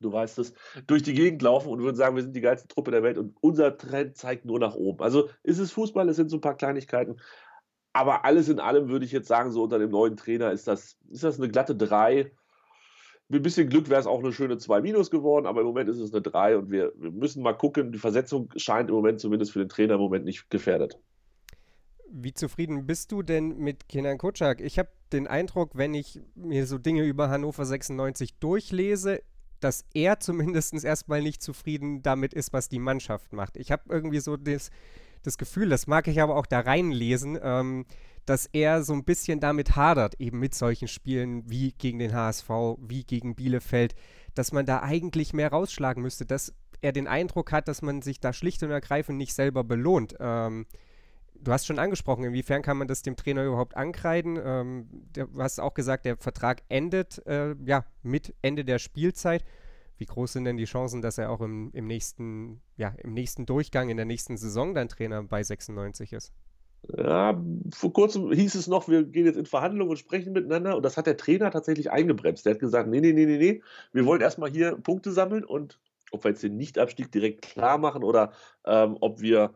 du 0.00 0.12
weißt 0.12 0.38
es, 0.38 0.54
durch 0.86 1.02
die 1.02 1.12
Gegend 1.12 1.42
laufen 1.42 1.68
und 1.68 1.82
würden 1.82 1.96
sagen, 1.96 2.16
wir 2.16 2.22
sind 2.22 2.34
die 2.34 2.40
geilste 2.40 2.66
Truppe 2.66 2.90
der 2.90 3.02
Welt 3.02 3.18
und 3.18 3.36
unser 3.42 3.76
Trend 3.76 4.16
zeigt 4.16 4.46
nur 4.46 4.58
nach 4.58 4.74
oben. 4.74 5.02
Also 5.02 5.28
ist 5.42 5.58
es 5.58 5.70
Fußball, 5.72 6.08
es 6.08 6.16
sind 6.16 6.30
so 6.30 6.38
ein 6.38 6.40
paar 6.40 6.56
Kleinigkeiten, 6.56 7.20
aber 7.92 8.24
alles 8.24 8.48
in 8.48 8.58
allem 8.58 8.88
würde 8.88 9.04
ich 9.04 9.12
jetzt 9.12 9.28
sagen, 9.28 9.52
so 9.52 9.62
unter 9.62 9.78
dem 9.78 9.90
neuen 9.90 10.16
Trainer 10.16 10.50
ist 10.50 10.66
das, 10.66 10.96
ist 11.10 11.24
das 11.24 11.38
eine 11.38 11.50
glatte 11.50 11.76
3 11.76 12.32
mit 13.32 13.40
ein 13.40 13.42
bisschen 13.44 13.70
Glück 13.70 13.88
wäre 13.88 13.98
es 13.98 14.06
auch 14.06 14.18
eine 14.18 14.30
schöne 14.30 14.58
2 14.58 14.82
minus 14.82 15.10
geworden, 15.10 15.46
aber 15.46 15.62
im 15.62 15.66
Moment 15.66 15.88
ist 15.88 15.98
es 15.98 16.12
eine 16.12 16.20
3 16.20 16.58
und 16.58 16.70
wir, 16.70 16.92
wir 16.96 17.10
müssen 17.10 17.42
mal 17.42 17.54
gucken. 17.54 17.90
Die 17.90 17.98
Versetzung 17.98 18.50
scheint 18.56 18.90
im 18.90 18.94
Moment 18.94 19.20
zumindest 19.20 19.52
für 19.52 19.58
den 19.60 19.70
Trainer 19.70 19.94
im 19.94 20.00
Moment 20.00 20.26
nicht 20.26 20.50
gefährdet. 20.50 20.98
Wie 22.10 22.34
zufrieden 22.34 22.86
bist 22.86 23.10
du 23.10 23.22
denn 23.22 23.56
mit 23.56 23.88
Kenan 23.88 24.18
Kutschak? 24.18 24.60
Ich 24.60 24.78
habe 24.78 24.90
den 25.14 25.26
Eindruck, 25.26 25.70
wenn 25.78 25.94
ich 25.94 26.20
mir 26.34 26.66
so 26.66 26.76
Dinge 26.76 27.04
über 27.04 27.30
Hannover 27.30 27.64
96 27.64 28.34
durchlese, 28.34 29.22
dass 29.60 29.86
er 29.94 30.20
zumindest 30.20 30.84
erstmal 30.84 31.22
nicht 31.22 31.42
zufrieden 31.42 32.02
damit 32.02 32.34
ist, 32.34 32.52
was 32.52 32.68
die 32.68 32.80
Mannschaft 32.80 33.32
macht. 33.32 33.56
Ich 33.56 33.72
habe 33.72 33.84
irgendwie 33.88 34.20
so 34.20 34.36
das, 34.36 34.68
das 35.22 35.38
Gefühl, 35.38 35.68
das 35.68 35.86
mag 35.86 36.08
ich 36.08 36.20
aber 36.20 36.36
auch 36.36 36.46
da 36.46 36.60
reinlesen, 36.60 37.38
ähm, 37.42 37.86
dass 38.26 38.46
er 38.46 38.82
so 38.82 38.92
ein 38.92 39.04
bisschen 39.04 39.40
damit 39.40 39.76
hadert, 39.76 40.20
eben 40.20 40.38
mit 40.38 40.54
solchen 40.54 40.88
Spielen 40.88 41.48
wie 41.50 41.72
gegen 41.72 41.98
den 41.98 42.14
HSV, 42.14 42.48
wie 42.78 43.04
gegen 43.04 43.34
Bielefeld, 43.34 43.94
dass 44.34 44.52
man 44.52 44.66
da 44.66 44.80
eigentlich 44.82 45.32
mehr 45.32 45.50
rausschlagen 45.50 46.02
müsste, 46.02 46.24
dass 46.24 46.54
er 46.80 46.92
den 46.92 47.06
Eindruck 47.06 47.52
hat, 47.52 47.68
dass 47.68 47.82
man 47.82 48.02
sich 48.02 48.20
da 48.20 48.32
schlicht 48.32 48.62
und 48.62 48.70
ergreifend 48.70 49.18
nicht 49.18 49.34
selber 49.34 49.64
belohnt. 49.64 50.16
Ähm, 50.20 50.66
du 51.34 51.52
hast 51.52 51.66
schon 51.66 51.78
angesprochen, 51.78 52.24
inwiefern 52.24 52.62
kann 52.62 52.76
man 52.76 52.88
das 52.88 53.02
dem 53.02 53.16
Trainer 53.16 53.44
überhaupt 53.44 53.76
ankreiden? 53.76 54.38
Ähm, 54.42 54.88
du 55.12 55.28
hast 55.38 55.60
auch 55.60 55.74
gesagt, 55.74 56.04
der 56.04 56.16
Vertrag 56.16 56.62
endet 56.68 57.24
äh, 57.26 57.54
ja 57.64 57.84
mit 58.02 58.34
Ende 58.42 58.64
der 58.64 58.78
Spielzeit. 58.78 59.44
Wie 60.02 60.06
groß 60.06 60.32
sind 60.32 60.46
denn 60.46 60.56
die 60.56 60.64
Chancen, 60.64 61.00
dass 61.00 61.16
er 61.16 61.30
auch 61.30 61.40
im, 61.40 61.70
im, 61.74 61.86
nächsten, 61.86 62.60
ja, 62.76 62.92
im 63.04 63.12
nächsten 63.12 63.46
Durchgang, 63.46 63.88
in 63.88 63.96
der 63.96 64.04
nächsten 64.04 64.36
Saison 64.36 64.74
dann 64.74 64.88
Trainer 64.88 65.22
bei 65.22 65.44
96 65.44 66.12
ist? 66.12 66.32
Ja, 66.98 67.40
vor 67.72 67.92
kurzem 67.92 68.32
hieß 68.32 68.56
es 68.56 68.66
noch, 68.66 68.88
wir 68.88 69.04
gehen 69.04 69.26
jetzt 69.26 69.36
in 69.36 69.46
Verhandlungen 69.46 69.90
und 69.90 69.98
sprechen 69.98 70.32
miteinander. 70.32 70.76
Und 70.76 70.82
das 70.82 70.96
hat 70.96 71.06
der 71.06 71.16
Trainer 71.16 71.52
tatsächlich 71.52 71.92
eingebremst. 71.92 72.44
Der 72.44 72.54
hat 72.54 72.58
gesagt: 72.58 72.88
Nee, 72.88 73.00
nee, 73.00 73.12
nee, 73.12 73.26
nee, 73.26 73.38
nee. 73.38 73.62
Wir 73.92 74.04
wollen 74.04 74.20
erstmal 74.20 74.50
hier 74.50 74.72
Punkte 74.72 75.12
sammeln 75.12 75.44
und 75.44 75.78
ob 76.10 76.24
wir 76.24 76.32
jetzt 76.32 76.42
den 76.42 76.56
Nichtabstieg 76.56 77.12
direkt 77.12 77.42
klar 77.42 77.78
machen 77.78 78.02
oder 78.02 78.32
ähm, 78.64 78.96
ob 79.00 79.20
wir 79.20 79.54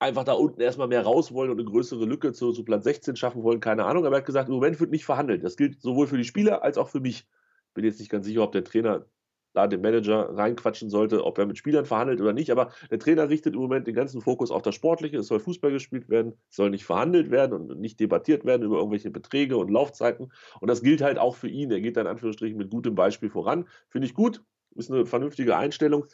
einfach 0.00 0.24
da 0.24 0.34
unten 0.34 0.60
erstmal 0.60 0.88
mehr 0.88 1.02
raus 1.02 1.32
wollen 1.32 1.50
und 1.50 1.58
eine 1.58 1.70
größere 1.70 2.04
Lücke 2.04 2.34
zu, 2.34 2.52
zu 2.52 2.62
Platz 2.62 2.84
16 2.84 3.16
schaffen 3.16 3.42
wollen, 3.42 3.60
keine 3.60 3.86
Ahnung. 3.86 4.04
Aber 4.04 4.16
er 4.16 4.18
hat 4.18 4.26
gesagt: 4.26 4.50
Im 4.50 4.54
Moment 4.56 4.80
wird 4.80 4.90
nicht 4.90 5.06
verhandelt. 5.06 5.42
Das 5.42 5.56
gilt 5.56 5.80
sowohl 5.80 6.08
für 6.08 6.18
die 6.18 6.24
Spieler 6.24 6.62
als 6.62 6.76
auch 6.76 6.90
für 6.90 7.00
mich. 7.00 7.26
Bin 7.72 7.86
jetzt 7.86 8.00
nicht 8.00 8.10
ganz 8.10 8.26
sicher, 8.26 8.42
ob 8.42 8.52
der 8.52 8.64
Trainer 8.64 9.06
da 9.56 9.66
den 9.66 9.80
Manager 9.80 10.36
reinquatschen 10.36 10.90
sollte, 10.90 11.24
ob 11.24 11.38
er 11.38 11.46
mit 11.46 11.56
Spielern 11.56 11.86
verhandelt 11.86 12.20
oder 12.20 12.34
nicht. 12.34 12.50
Aber 12.50 12.70
der 12.90 12.98
Trainer 12.98 13.30
richtet 13.30 13.54
im 13.54 13.60
Moment 13.60 13.86
den 13.86 13.94
ganzen 13.94 14.20
Fokus 14.20 14.50
auf 14.50 14.60
das 14.60 14.74
Sportliche. 14.74 15.16
Es 15.16 15.28
soll 15.28 15.40
Fußball 15.40 15.72
gespielt 15.72 16.10
werden, 16.10 16.34
es 16.50 16.56
soll 16.56 16.68
nicht 16.68 16.84
verhandelt 16.84 17.30
werden 17.30 17.70
und 17.70 17.80
nicht 17.80 17.98
debattiert 17.98 18.44
werden 18.44 18.62
über 18.62 18.76
irgendwelche 18.76 19.10
Beträge 19.10 19.56
und 19.56 19.70
Laufzeiten. 19.70 20.30
Und 20.60 20.68
das 20.68 20.82
gilt 20.82 21.00
halt 21.00 21.18
auch 21.18 21.36
für 21.36 21.48
ihn. 21.48 21.70
Er 21.70 21.80
geht 21.80 21.96
da 21.96 22.02
in 22.02 22.06
Anführungsstrichen 22.06 22.58
mit 22.58 22.70
gutem 22.70 22.94
Beispiel 22.94 23.30
voran. 23.30 23.66
Finde 23.88 24.06
ich 24.06 24.14
gut, 24.14 24.42
ist 24.74 24.90
eine 24.92 25.06
vernünftige 25.06 25.56
Einstellung. 25.56 26.04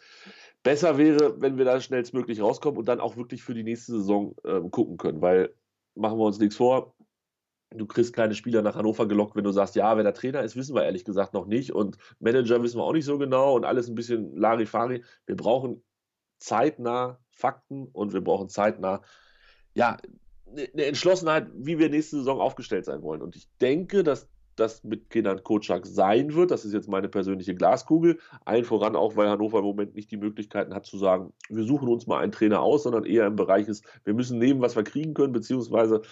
besser 0.62 0.96
wäre, 0.96 1.40
wenn 1.40 1.58
wir 1.58 1.64
da 1.64 1.80
schnellstmöglich 1.80 2.40
rauskommen 2.40 2.78
und 2.78 2.86
dann 2.86 3.00
auch 3.00 3.16
wirklich 3.16 3.42
für 3.42 3.54
die 3.54 3.64
nächste 3.64 3.92
Saison 3.92 4.36
äh, 4.44 4.60
gucken 4.70 4.98
können, 4.98 5.20
weil 5.20 5.52
machen 5.96 6.18
wir 6.18 6.26
uns 6.26 6.38
nichts 6.38 6.56
vor. 6.56 6.94
Du 7.74 7.86
kriegst 7.86 8.12
keine 8.12 8.34
Spieler 8.34 8.62
nach 8.62 8.74
Hannover 8.74 9.06
gelockt, 9.06 9.36
wenn 9.36 9.44
du 9.44 9.52
sagst, 9.52 9.76
ja, 9.76 9.96
wer 9.96 10.04
der 10.04 10.14
Trainer 10.14 10.42
ist, 10.42 10.56
wissen 10.56 10.74
wir 10.74 10.84
ehrlich 10.84 11.04
gesagt 11.04 11.34
noch 11.34 11.46
nicht. 11.46 11.72
Und 11.72 11.98
Manager 12.20 12.62
wissen 12.62 12.78
wir 12.78 12.84
auch 12.84 12.92
nicht 12.92 13.04
so 13.04 13.18
genau 13.18 13.54
und 13.56 13.64
alles 13.64 13.88
ein 13.88 13.94
bisschen 13.94 14.36
Larifari. 14.36 15.02
Wir 15.26 15.36
brauchen 15.36 15.82
zeitnah 16.38 17.18
Fakten 17.30 17.88
und 17.92 18.12
wir 18.12 18.20
brauchen 18.20 18.48
zeitnah, 18.48 19.02
ja, 19.74 19.96
eine 20.50 20.68
ne 20.74 20.84
Entschlossenheit, 20.84 21.46
wie 21.54 21.78
wir 21.78 21.88
nächste 21.88 22.16
Saison 22.16 22.40
aufgestellt 22.40 22.84
sein 22.84 23.02
wollen. 23.02 23.22
Und 23.22 23.36
ich 23.36 23.48
denke, 23.60 24.02
dass 24.02 24.28
das 24.56 24.84
mit 24.84 25.10
Kenan 25.10 25.42
Kocak 25.42 25.86
sein 25.86 26.34
wird. 26.34 26.50
Das 26.50 26.64
ist 26.64 26.72
jetzt 26.72 26.88
meine 26.88 27.08
persönliche 27.08 27.54
Glaskugel. 27.54 28.18
Allen 28.44 28.64
voran 28.64 28.96
auch, 28.96 29.16
weil 29.16 29.28
Hannover 29.28 29.58
im 29.58 29.64
Moment 29.64 29.94
nicht 29.94 30.10
die 30.10 30.16
Möglichkeiten 30.16 30.74
hat 30.74 30.86
zu 30.86 30.98
sagen, 30.98 31.32
wir 31.48 31.64
suchen 31.64 31.88
uns 31.88 32.06
mal 32.06 32.18
einen 32.18 32.32
Trainer 32.32 32.60
aus, 32.60 32.82
sondern 32.82 33.04
eher 33.04 33.26
im 33.26 33.36
Bereich 33.36 33.68
ist, 33.68 33.84
wir 34.04 34.14
müssen 34.14 34.38
nehmen, 34.38 34.60
was 34.60 34.76
wir 34.76 34.84
kriegen 34.84 35.14
können, 35.14 35.32
beziehungsweise 35.32 36.02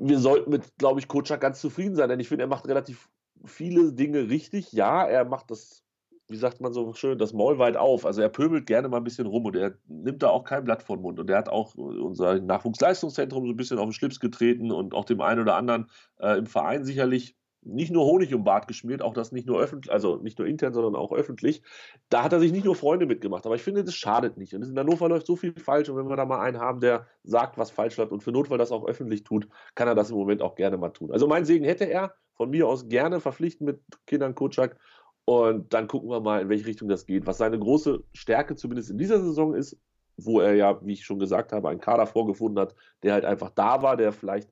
wir 0.00 0.18
sollten 0.18 0.50
mit, 0.50 0.76
glaube 0.78 1.00
ich, 1.00 1.08
Kocak 1.08 1.40
ganz 1.40 1.60
zufrieden 1.60 1.96
sein, 1.96 2.08
denn 2.08 2.20
ich 2.20 2.28
finde, 2.28 2.44
er 2.44 2.48
macht 2.48 2.66
relativ 2.66 3.08
viele 3.44 3.92
Dinge 3.92 4.28
richtig. 4.28 4.72
Ja, 4.72 5.04
er 5.04 5.24
macht 5.24 5.50
das 5.50 5.84
wie 6.30 6.36
sagt 6.36 6.60
man 6.60 6.72
so 6.72 6.92
schön, 6.94 7.18
das 7.18 7.32
Maul 7.32 7.58
weit 7.58 7.76
auf. 7.76 8.06
Also 8.06 8.22
er 8.22 8.28
pöbelt 8.28 8.66
gerne 8.66 8.88
mal 8.88 8.98
ein 8.98 9.04
bisschen 9.04 9.26
rum 9.26 9.44
und 9.46 9.56
er 9.56 9.74
nimmt 9.88 10.22
da 10.22 10.30
auch 10.30 10.44
kein 10.44 10.64
Blatt 10.64 10.82
vor 10.82 10.96
den 10.96 11.02
Mund. 11.02 11.18
Und 11.18 11.28
er 11.28 11.38
hat 11.38 11.48
auch 11.48 11.74
unser 11.74 12.40
Nachwuchsleistungszentrum 12.40 13.46
so 13.46 13.52
ein 13.52 13.56
bisschen 13.56 13.78
auf 13.78 13.86
den 13.86 13.92
Schlips 13.92 14.20
getreten 14.20 14.70
und 14.70 14.94
auch 14.94 15.04
dem 15.04 15.20
einen 15.20 15.40
oder 15.40 15.56
anderen 15.56 15.90
äh, 16.18 16.38
im 16.38 16.46
Verein 16.46 16.84
sicherlich 16.84 17.36
nicht 17.62 17.92
nur 17.92 18.04
Honig 18.04 18.34
um 18.34 18.44
Bart 18.44 18.68
geschmiert, 18.68 19.02
auch 19.02 19.12
das 19.12 19.32
nicht 19.32 19.46
nur 19.46 19.60
öffentlich, 19.60 19.92
also 19.92 20.16
nicht 20.16 20.38
nur 20.38 20.48
intern, 20.48 20.72
sondern 20.72 20.96
auch 20.96 21.12
öffentlich. 21.12 21.62
Da 22.08 22.22
hat 22.22 22.32
er 22.32 22.40
sich 22.40 22.52
nicht 22.52 22.64
nur 22.64 22.74
Freunde 22.74 23.06
mitgemacht, 23.06 23.44
aber 23.44 23.54
ich 23.54 23.62
finde, 23.62 23.84
das 23.84 23.94
schadet 23.94 24.38
nicht. 24.38 24.54
Und 24.54 24.62
in 24.62 24.78
Hannover 24.78 25.08
läuft 25.08 25.26
so 25.26 25.36
viel 25.36 25.52
falsch 25.58 25.88
und 25.88 25.96
wenn 25.96 26.08
wir 26.08 26.16
da 26.16 26.24
mal 26.24 26.40
einen 26.40 26.58
haben, 26.58 26.80
der 26.80 27.06
sagt, 27.22 27.58
was 27.58 27.70
falsch 27.70 27.96
läuft 27.96 28.12
und 28.12 28.22
für 28.22 28.32
Notfall 28.32 28.58
das 28.58 28.72
auch 28.72 28.86
öffentlich 28.86 29.24
tut, 29.24 29.48
kann 29.74 29.88
er 29.88 29.94
das 29.94 30.10
im 30.10 30.16
Moment 30.16 30.42
auch 30.42 30.54
gerne 30.54 30.78
mal 30.78 30.90
tun. 30.90 31.12
Also 31.12 31.26
mein 31.26 31.44
Segen 31.44 31.64
hätte 31.64 31.84
er 31.84 32.14
von 32.32 32.50
mir 32.50 32.66
aus 32.66 32.88
gerne 32.88 33.20
verpflichten 33.20 33.66
mit 33.66 33.82
Kindern 34.06 34.34
Kutschak 34.34 34.78
und 35.26 35.72
dann 35.74 35.86
gucken 35.86 36.08
wir 36.08 36.20
mal, 36.20 36.42
in 36.42 36.48
welche 36.48 36.66
Richtung 36.66 36.88
das 36.88 37.04
geht. 37.04 37.26
Was 37.26 37.38
seine 37.38 37.58
große 37.58 38.02
Stärke 38.14 38.56
zumindest 38.56 38.90
in 38.90 38.98
dieser 38.98 39.20
Saison 39.20 39.54
ist, 39.54 39.76
wo 40.16 40.40
er 40.40 40.54
ja, 40.54 40.80
wie 40.84 40.94
ich 40.94 41.04
schon 41.04 41.18
gesagt 41.18 41.52
habe, 41.52 41.68
einen 41.68 41.80
Kader 41.80 42.06
vorgefunden 42.06 42.58
hat, 42.60 42.74
der 43.02 43.12
halt 43.12 43.24
einfach 43.24 43.50
da 43.50 43.82
war, 43.82 43.96
der 43.96 44.12
vielleicht 44.12 44.50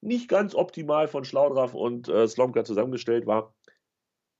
nicht 0.00 0.28
ganz 0.28 0.54
optimal 0.54 1.08
von 1.08 1.24
Schlaudraff 1.24 1.74
und 1.74 2.08
äh, 2.08 2.26
Slomka 2.26 2.64
zusammengestellt 2.64 3.26
war. 3.26 3.54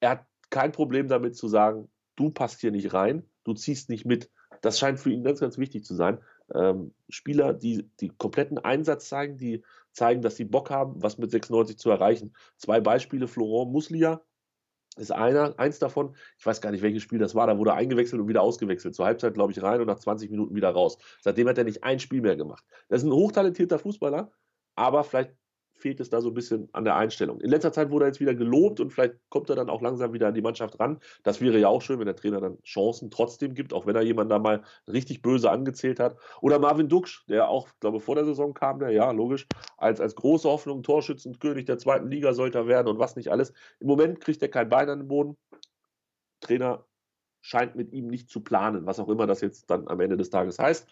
Er 0.01 0.11
hat 0.11 0.27
kein 0.49 0.73
Problem 0.73 1.09
damit 1.09 1.37
zu 1.37 1.49
sagen, 1.49 1.91
du 2.17 2.31
passt 2.31 2.61
hier 2.61 2.71
nicht 2.71 2.93
rein, 2.93 3.29
du 3.45 3.55
ziehst 3.55 3.89
nicht 3.89 4.05
mit. 4.05 4.31
Das 4.63 4.79
scheint 4.79 5.01
für 5.01 5.11
ihn 5.11 5.23
ganz, 5.23 5.41
ganz 5.41 5.59
wichtig 5.59 5.85
zu 5.85 5.95
sein. 5.95 6.19
Ähm, 6.55 6.95
Spieler, 7.09 7.55
die 7.55 7.89
die 8.01 8.09
kompletten 8.09 8.59
Einsatz 8.59 9.09
zeigen, 9.09 9.39
die 9.39 9.63
zeigen, 9.93 10.23
dass 10.23 10.37
sie 10.37 10.45
Bock 10.45 10.71
haben, 10.71 11.03
was 11.03 11.19
mit 11.19 11.31
96 11.31 11.79
zu 11.79 11.91
erreichen. 11.91 12.35
Zwei 12.57 12.81
Beispiele: 12.81 13.29
Florent 13.29 13.73
Muslia, 13.73 14.23
ist 14.97 15.13
einer, 15.13 15.59
eins 15.59 15.79
davon, 15.79 16.15
ich 16.39 16.45
weiß 16.45 16.61
gar 16.61 16.71
nicht, 16.73 16.83
welches 16.83 17.03
Spiel 17.03 17.19
das 17.19 17.35
war, 17.35 17.47
da 17.47 17.57
wurde 17.59 17.75
eingewechselt 17.75 18.21
und 18.21 18.29
wieder 18.29 18.43
ausgewechselt. 18.43 18.95
Zur 18.95 19.07
Halbzeit, 19.07 19.35
glaube 19.35 19.53
ich, 19.53 19.63
rein 19.63 19.81
und 19.81 19.87
nach 19.87 19.99
20 19.99 20.31
Minuten 20.31 20.55
wieder 20.55 20.71
raus. 20.71 20.99
Seitdem 21.21 21.49
hat 21.49 21.59
er 21.59 21.65
nicht 21.65 21.85
ein 21.85 22.01
Spiel 22.01 22.21
mehr 22.21 22.37
gemacht. 22.37 22.65
Das 22.89 23.03
ist 23.03 23.09
ein 23.09 23.13
hochtalentierter 23.13 23.79
Fußballer, 23.79 24.33
aber 24.75 25.05
vielleicht 25.05 25.35
fehlt 25.81 26.01
es 26.01 26.11
da 26.11 26.21
so 26.21 26.29
ein 26.29 26.35
bisschen 26.35 26.69
an 26.73 26.85
der 26.85 26.97
Einstellung. 26.97 27.41
In 27.41 27.51
letzter 27.51 27.73
Zeit 27.73 27.91
wurde 27.91 28.05
er 28.05 28.09
jetzt 28.09 28.21
wieder 28.21 28.35
gelobt 28.35 28.81
und 28.81 28.93
vielleicht 28.93 29.15
kommt 29.29 29.51
er 29.51 29.57
dann 29.57 29.71
auch 29.71 29.83
langsam 29.83 30.13
wieder 30.13 30.29
an 30.29 30.35
die 30.35 30.43
Mannschaft 30.43 30.79
ran. 30.79 31.01
Das 31.23 31.41
wäre 31.41 31.59
ja 31.59 31.69
auch 31.69 31.83
schön, 31.83 31.99
wenn 31.99 32.07
der 32.07 32.17
Trainer 32.17 32.41
dann 32.41 32.63
Chancen 32.63 33.11
trotzdem 33.11 33.55
gibt, 33.55 33.73
auch 33.73 33.87
wenn 33.87 33.97
er 33.97 34.03
jemanden 34.03 34.31
da 34.31 34.39
mal 34.39 34.63
richtig 34.87 35.23
böse 35.23 35.51
angezählt 35.51 36.01
hat. 36.01 36.17
Oder 36.41 36.59
Marvin 36.59 36.89
Duksch, 36.89 37.25
der 37.29 37.49
auch, 37.49 37.69
glaube 37.81 38.01
vor 38.01 38.15
der 38.15 38.25
Saison 38.25 38.55
kam, 38.55 38.79
der, 38.79 38.91
ja, 38.91 39.11
logisch, 39.11 39.47
als, 39.77 40.01
als 40.01 40.15
große 40.15 40.49
Hoffnung, 40.49 40.83
Torschützenkönig 40.83 41.65
der 41.65 41.79
zweiten 41.79 42.09
Liga 42.09 42.33
sollte 42.35 42.59
er 42.59 42.67
werden 42.67 42.89
und 42.89 42.99
was 42.99 43.17
nicht 43.17 43.31
alles. 43.31 43.53
Im 43.81 43.89
Moment 43.89 44.21
kriegt 44.21 44.43
er 44.43 44.49
kein 44.49 44.69
Bein 44.69 44.89
an 44.89 45.01
den 45.01 45.09
Boden. 45.09 45.37
Trainer 46.41 46.85
scheint 47.43 47.75
mit 47.75 47.93
ihm 47.93 48.09
nicht 48.09 48.29
zu 48.29 48.41
planen, 48.41 48.87
was 48.87 49.01
auch 49.01 49.09
immer 49.09 49.27
das 49.27 49.41
jetzt 49.41 49.71
dann 49.71 49.89
am 49.89 50.01
Ende 50.01 50.17
des 50.17 50.31
Tages 50.31 50.59
heißt. 50.59 50.89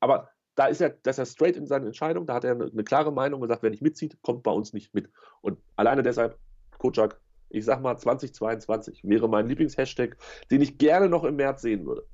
Aber 0.00 0.30
da 0.58 0.66
ist 0.66 0.80
er, 0.80 0.90
das 1.04 1.16
ist 1.16 1.18
er 1.18 1.26
straight 1.26 1.56
in 1.56 1.66
seinen 1.66 1.86
Entscheidungen, 1.86 2.26
da 2.26 2.34
hat 2.34 2.44
er 2.44 2.52
eine, 2.52 2.64
eine 2.64 2.82
klare 2.82 3.12
Meinung 3.12 3.40
und 3.40 3.48
sagt, 3.48 3.62
wer 3.62 3.70
nicht 3.70 3.82
mitzieht, 3.82 4.20
kommt 4.22 4.42
bei 4.42 4.50
uns 4.50 4.72
nicht 4.72 4.92
mit. 4.92 5.08
Und 5.40 5.58
alleine 5.76 6.02
deshalb, 6.02 6.36
Kocak, 6.78 7.20
ich 7.48 7.64
sag 7.64 7.80
mal 7.80 7.96
2022 7.96 9.04
wäre 9.04 9.28
mein 9.28 9.46
Lieblingshashtag, 9.46 10.16
den 10.50 10.60
ich 10.60 10.76
gerne 10.76 11.08
noch 11.08 11.22
im 11.22 11.36
März 11.36 11.62
sehen 11.62 11.86
würde. 11.86 12.04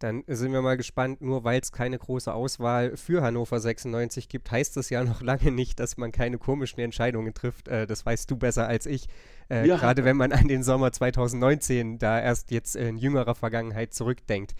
Dann 0.00 0.22
sind 0.26 0.52
wir 0.52 0.60
mal 0.60 0.76
gespannt, 0.76 1.22
nur 1.22 1.44
weil 1.44 1.60
es 1.60 1.72
keine 1.72 1.96
große 1.96 2.34
Auswahl 2.34 2.96
für 2.96 3.22
Hannover 3.22 3.58
96 3.58 4.28
gibt, 4.28 4.50
heißt 4.50 4.76
das 4.76 4.90
ja 4.90 5.02
noch 5.02 5.22
lange 5.22 5.50
nicht, 5.50 5.80
dass 5.80 5.96
man 5.96 6.12
keine 6.12 6.36
komischen 6.36 6.80
Entscheidungen 6.80 7.32
trifft. 7.32 7.68
Äh, 7.68 7.86
das 7.86 8.04
weißt 8.04 8.30
du 8.30 8.36
besser 8.36 8.66
als 8.66 8.84
ich. 8.84 9.06
Äh, 9.48 9.66
ja. 9.66 9.76
Gerade 9.76 10.04
wenn 10.04 10.18
man 10.18 10.32
an 10.32 10.46
den 10.46 10.62
Sommer 10.62 10.92
2019 10.92 11.98
da 11.98 12.20
erst 12.20 12.50
jetzt 12.50 12.76
in 12.76 12.98
jüngerer 12.98 13.34
Vergangenheit 13.34 13.94
zurückdenkt. 13.94 14.54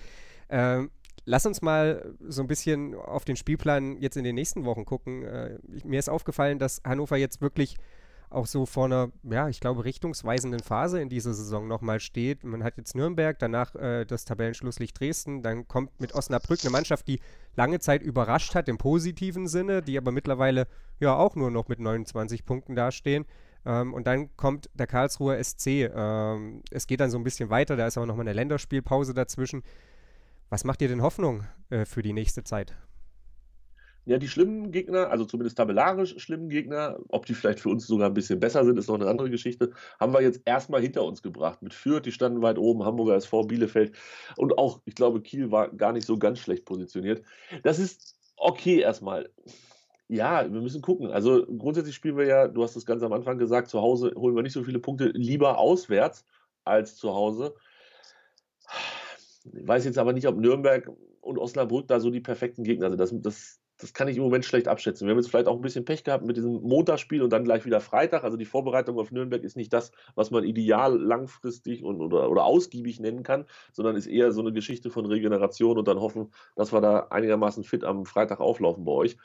Ähm, 0.49 0.91
Lass 1.25 1.47
uns 1.47 1.63
mal 1.63 2.15
so 2.21 2.43
ein 2.43 2.49
bisschen 2.49 2.95
auf 2.95 3.25
den 3.25 3.37
Spielplan 3.37 3.97
jetzt 3.99 4.17
in 4.17 4.25
den 4.25 4.35
nächsten 4.35 4.65
Wochen 4.65 4.85
gucken. 4.85 5.23
Äh, 5.23 5.59
mir 5.85 5.99
ist 5.99 6.09
aufgefallen, 6.09 6.59
dass 6.59 6.83
Hannover 6.85 7.17
jetzt 7.17 7.41
wirklich 7.41 7.77
auch 8.33 8.47
so 8.47 8.67
vor 8.67 8.87
einer, 8.87 9.13
ja, 9.23 9.49
ich 9.49 9.61
glaube, 9.61 9.85
richtungsweisenden 9.85 10.61
Phase 10.61 11.01
in 11.01 11.09
dieser 11.09 11.35
Saison 11.35 11.69
nochmal 11.69 12.01
steht. 12.01 12.45
Man 12.45 12.65
hat 12.65 12.77
jetzt 12.77 12.95
Nürnberg, 12.97 13.39
danach 13.39 13.75
äh, 13.75 14.05
das 14.05 14.25
Tabellenschlusslicht 14.25 14.99
Dresden, 14.99 15.43
dann 15.43 15.69
kommt 15.69 16.01
mit 16.01 16.15
Osnabrück 16.15 16.61
eine 16.63 16.71
Mannschaft, 16.71 17.07
die 17.09 17.21
lange 17.55 17.79
Zeit 17.79 18.03
überrascht 18.03 18.55
hat 18.55 18.69
im 18.69 18.79
positiven 18.79 19.47
Sinne, 19.49 19.83
die 19.83 19.99
aber 19.99 20.13
mittlerweile 20.13 20.67
ja 20.99 21.15
auch 21.15 21.37
nur 21.37 21.51
noch 21.51 21.69
mit 21.69 21.79
29 21.79 22.45
Punkten 22.45 22.75
dastehen. 22.75 23.27
Ähm, 23.65 23.95
und 23.95 24.07
dann 24.07 24.37
kommt 24.37 24.71
der 24.75 24.87
Karlsruher 24.87 25.43
SC. 25.43 25.91
Ähm, 25.95 26.63
es 26.71 26.87
geht 26.87 27.01
dann 27.01 27.11
so 27.11 27.19
ein 27.19 27.25
bisschen 27.25 27.51
weiter, 27.51 27.77
da 27.77 27.87
ist 27.87 27.99
auch 27.99 28.07
nochmal 28.07 28.27
eine 28.27 28.33
Länderspielpause 28.33 29.15
dazwischen. 29.15 29.63
Was 30.53 30.65
macht 30.65 30.83
dir 30.83 30.89
denn 30.89 31.01
Hoffnung 31.01 31.45
äh, 31.71 31.87
für 31.87 32.03
die 32.03 32.13
nächste 32.13 32.45
Zeit? 32.45 32.77
Ja, 34.05 34.19
die 34.19 34.29
schlimmen 34.29 34.71
Gegner, 34.71 35.09
also 35.09 35.25
zumindest 35.25 35.57
tabellarisch 35.57 36.19
schlimmen 36.19 36.51
Gegner, 36.51 36.99
ob 37.09 37.25
die 37.25 37.33
vielleicht 37.33 37.61
für 37.61 37.71
uns 37.71 37.87
sogar 37.87 38.11
ein 38.11 38.13
bisschen 38.13 38.39
besser 38.39 38.63
sind, 38.63 38.79
ist 38.79 38.89
noch 38.89 38.97
eine 38.97 39.09
andere 39.09 39.31
Geschichte, 39.31 39.71
haben 39.99 40.13
wir 40.13 40.21
jetzt 40.21 40.43
erstmal 40.45 40.83
hinter 40.83 41.05
uns 41.05 41.23
gebracht. 41.23 41.63
Mit 41.63 41.73
Fürth, 41.73 42.05
die 42.05 42.13
standen 42.13 42.43
weit 42.43 42.59
oben, 42.59 42.85
Hamburger 42.85 43.15
SV, 43.15 43.45
Bielefeld 43.45 43.97
und 44.37 44.59
auch, 44.59 44.83
ich 44.85 44.95
glaube, 44.95 45.23
Kiel 45.23 45.51
war 45.51 45.71
gar 45.71 45.95
nicht 45.95 46.07
so 46.07 46.19
ganz 46.19 46.39
schlecht 46.39 46.67
positioniert. 46.67 47.25
Das 47.63 47.79
ist 47.79 48.19
okay 48.37 48.81
erstmal. 48.81 49.31
Ja, 50.09 50.53
wir 50.53 50.61
müssen 50.61 50.83
gucken. 50.83 51.13
Also 51.13 51.47
grundsätzlich 51.47 51.95
spielen 51.95 52.19
wir 52.19 52.27
ja, 52.27 52.47
du 52.47 52.63
hast 52.63 52.77
es 52.77 52.85
ganz 52.85 53.03
am 53.03 53.15
Anfang 53.15 53.39
gesagt, 53.39 53.71
zu 53.71 53.81
Hause 53.81 54.13
holen 54.17 54.37
wir 54.37 54.43
nicht 54.43 54.53
so 54.53 54.65
viele 54.65 54.81
Punkte, 54.81 55.13
lieber 55.15 55.57
auswärts 55.57 56.27
als 56.67 56.97
zu 56.97 57.15
Hause. 57.15 57.55
Ich 59.47 59.67
weiß 59.67 59.85
jetzt 59.85 59.99
aber 59.99 60.13
nicht, 60.13 60.27
ob 60.27 60.37
Nürnberg 60.37 60.91
und 61.21 61.39
Osnabrück 61.39 61.89
da 61.89 62.01
so 62.01 62.11
die 62.11 62.21
perfekten 62.21 62.65
Gegner 62.65 62.91
sind. 62.91 62.99
Das, 62.99 63.13
das, 63.15 63.61
das 63.79 63.93
kann 63.93 64.09
ich 64.09 64.17
im 64.17 64.23
Moment 64.23 64.45
schlecht 64.45 64.69
abschätzen. 64.69 65.07
Wir 65.07 65.13
haben 65.13 65.19
jetzt 65.19 65.31
vielleicht 65.31 65.49
auch 65.49 65.57
ein 65.57 65.63
bisschen 65.63 65.85
Pech 65.85 66.05
gehabt 66.05 66.25
mit 66.25 66.37
diesem 66.37 66.63
Montagsspiel 66.63 67.23
und 67.23 67.33
dann 67.33 67.45
gleich 67.45 67.65
wieder 67.65 67.81
Freitag. 67.81 68.25
Also 68.25 68.37
die 68.37 68.45
Vorbereitung 68.45 68.99
auf 68.99 69.11
Nürnberg 69.11 69.43
ist 69.43 69.57
nicht 69.57 69.73
das, 69.73 69.93
was 70.15 70.31
man 70.31 70.45
ideal 70.45 70.99
langfristig 70.99 71.85
und, 71.85 72.01
oder, 72.01 72.31
oder 72.31 72.45
ausgiebig 72.45 73.01
nennen 73.01 73.23
kann, 73.23 73.47
sondern 73.73 73.97
ist 73.97 74.07
eher 74.07 74.33
so 74.33 74.41
eine 74.41 74.53
Geschichte 74.53 74.91
von 74.91 75.07
Regeneration 75.07 75.79
und 75.79 75.89
dann 75.89 76.01
hoffen, 76.01 76.33
dass 76.57 76.73
wir 76.73 76.81
da 76.81 77.09
einigermaßen 77.11 77.65
fit 77.65 77.85
am 77.85 78.05
Freitag 78.05 78.41
auflaufen 78.41 78.85
bei 78.85 78.93
euch 78.93 79.17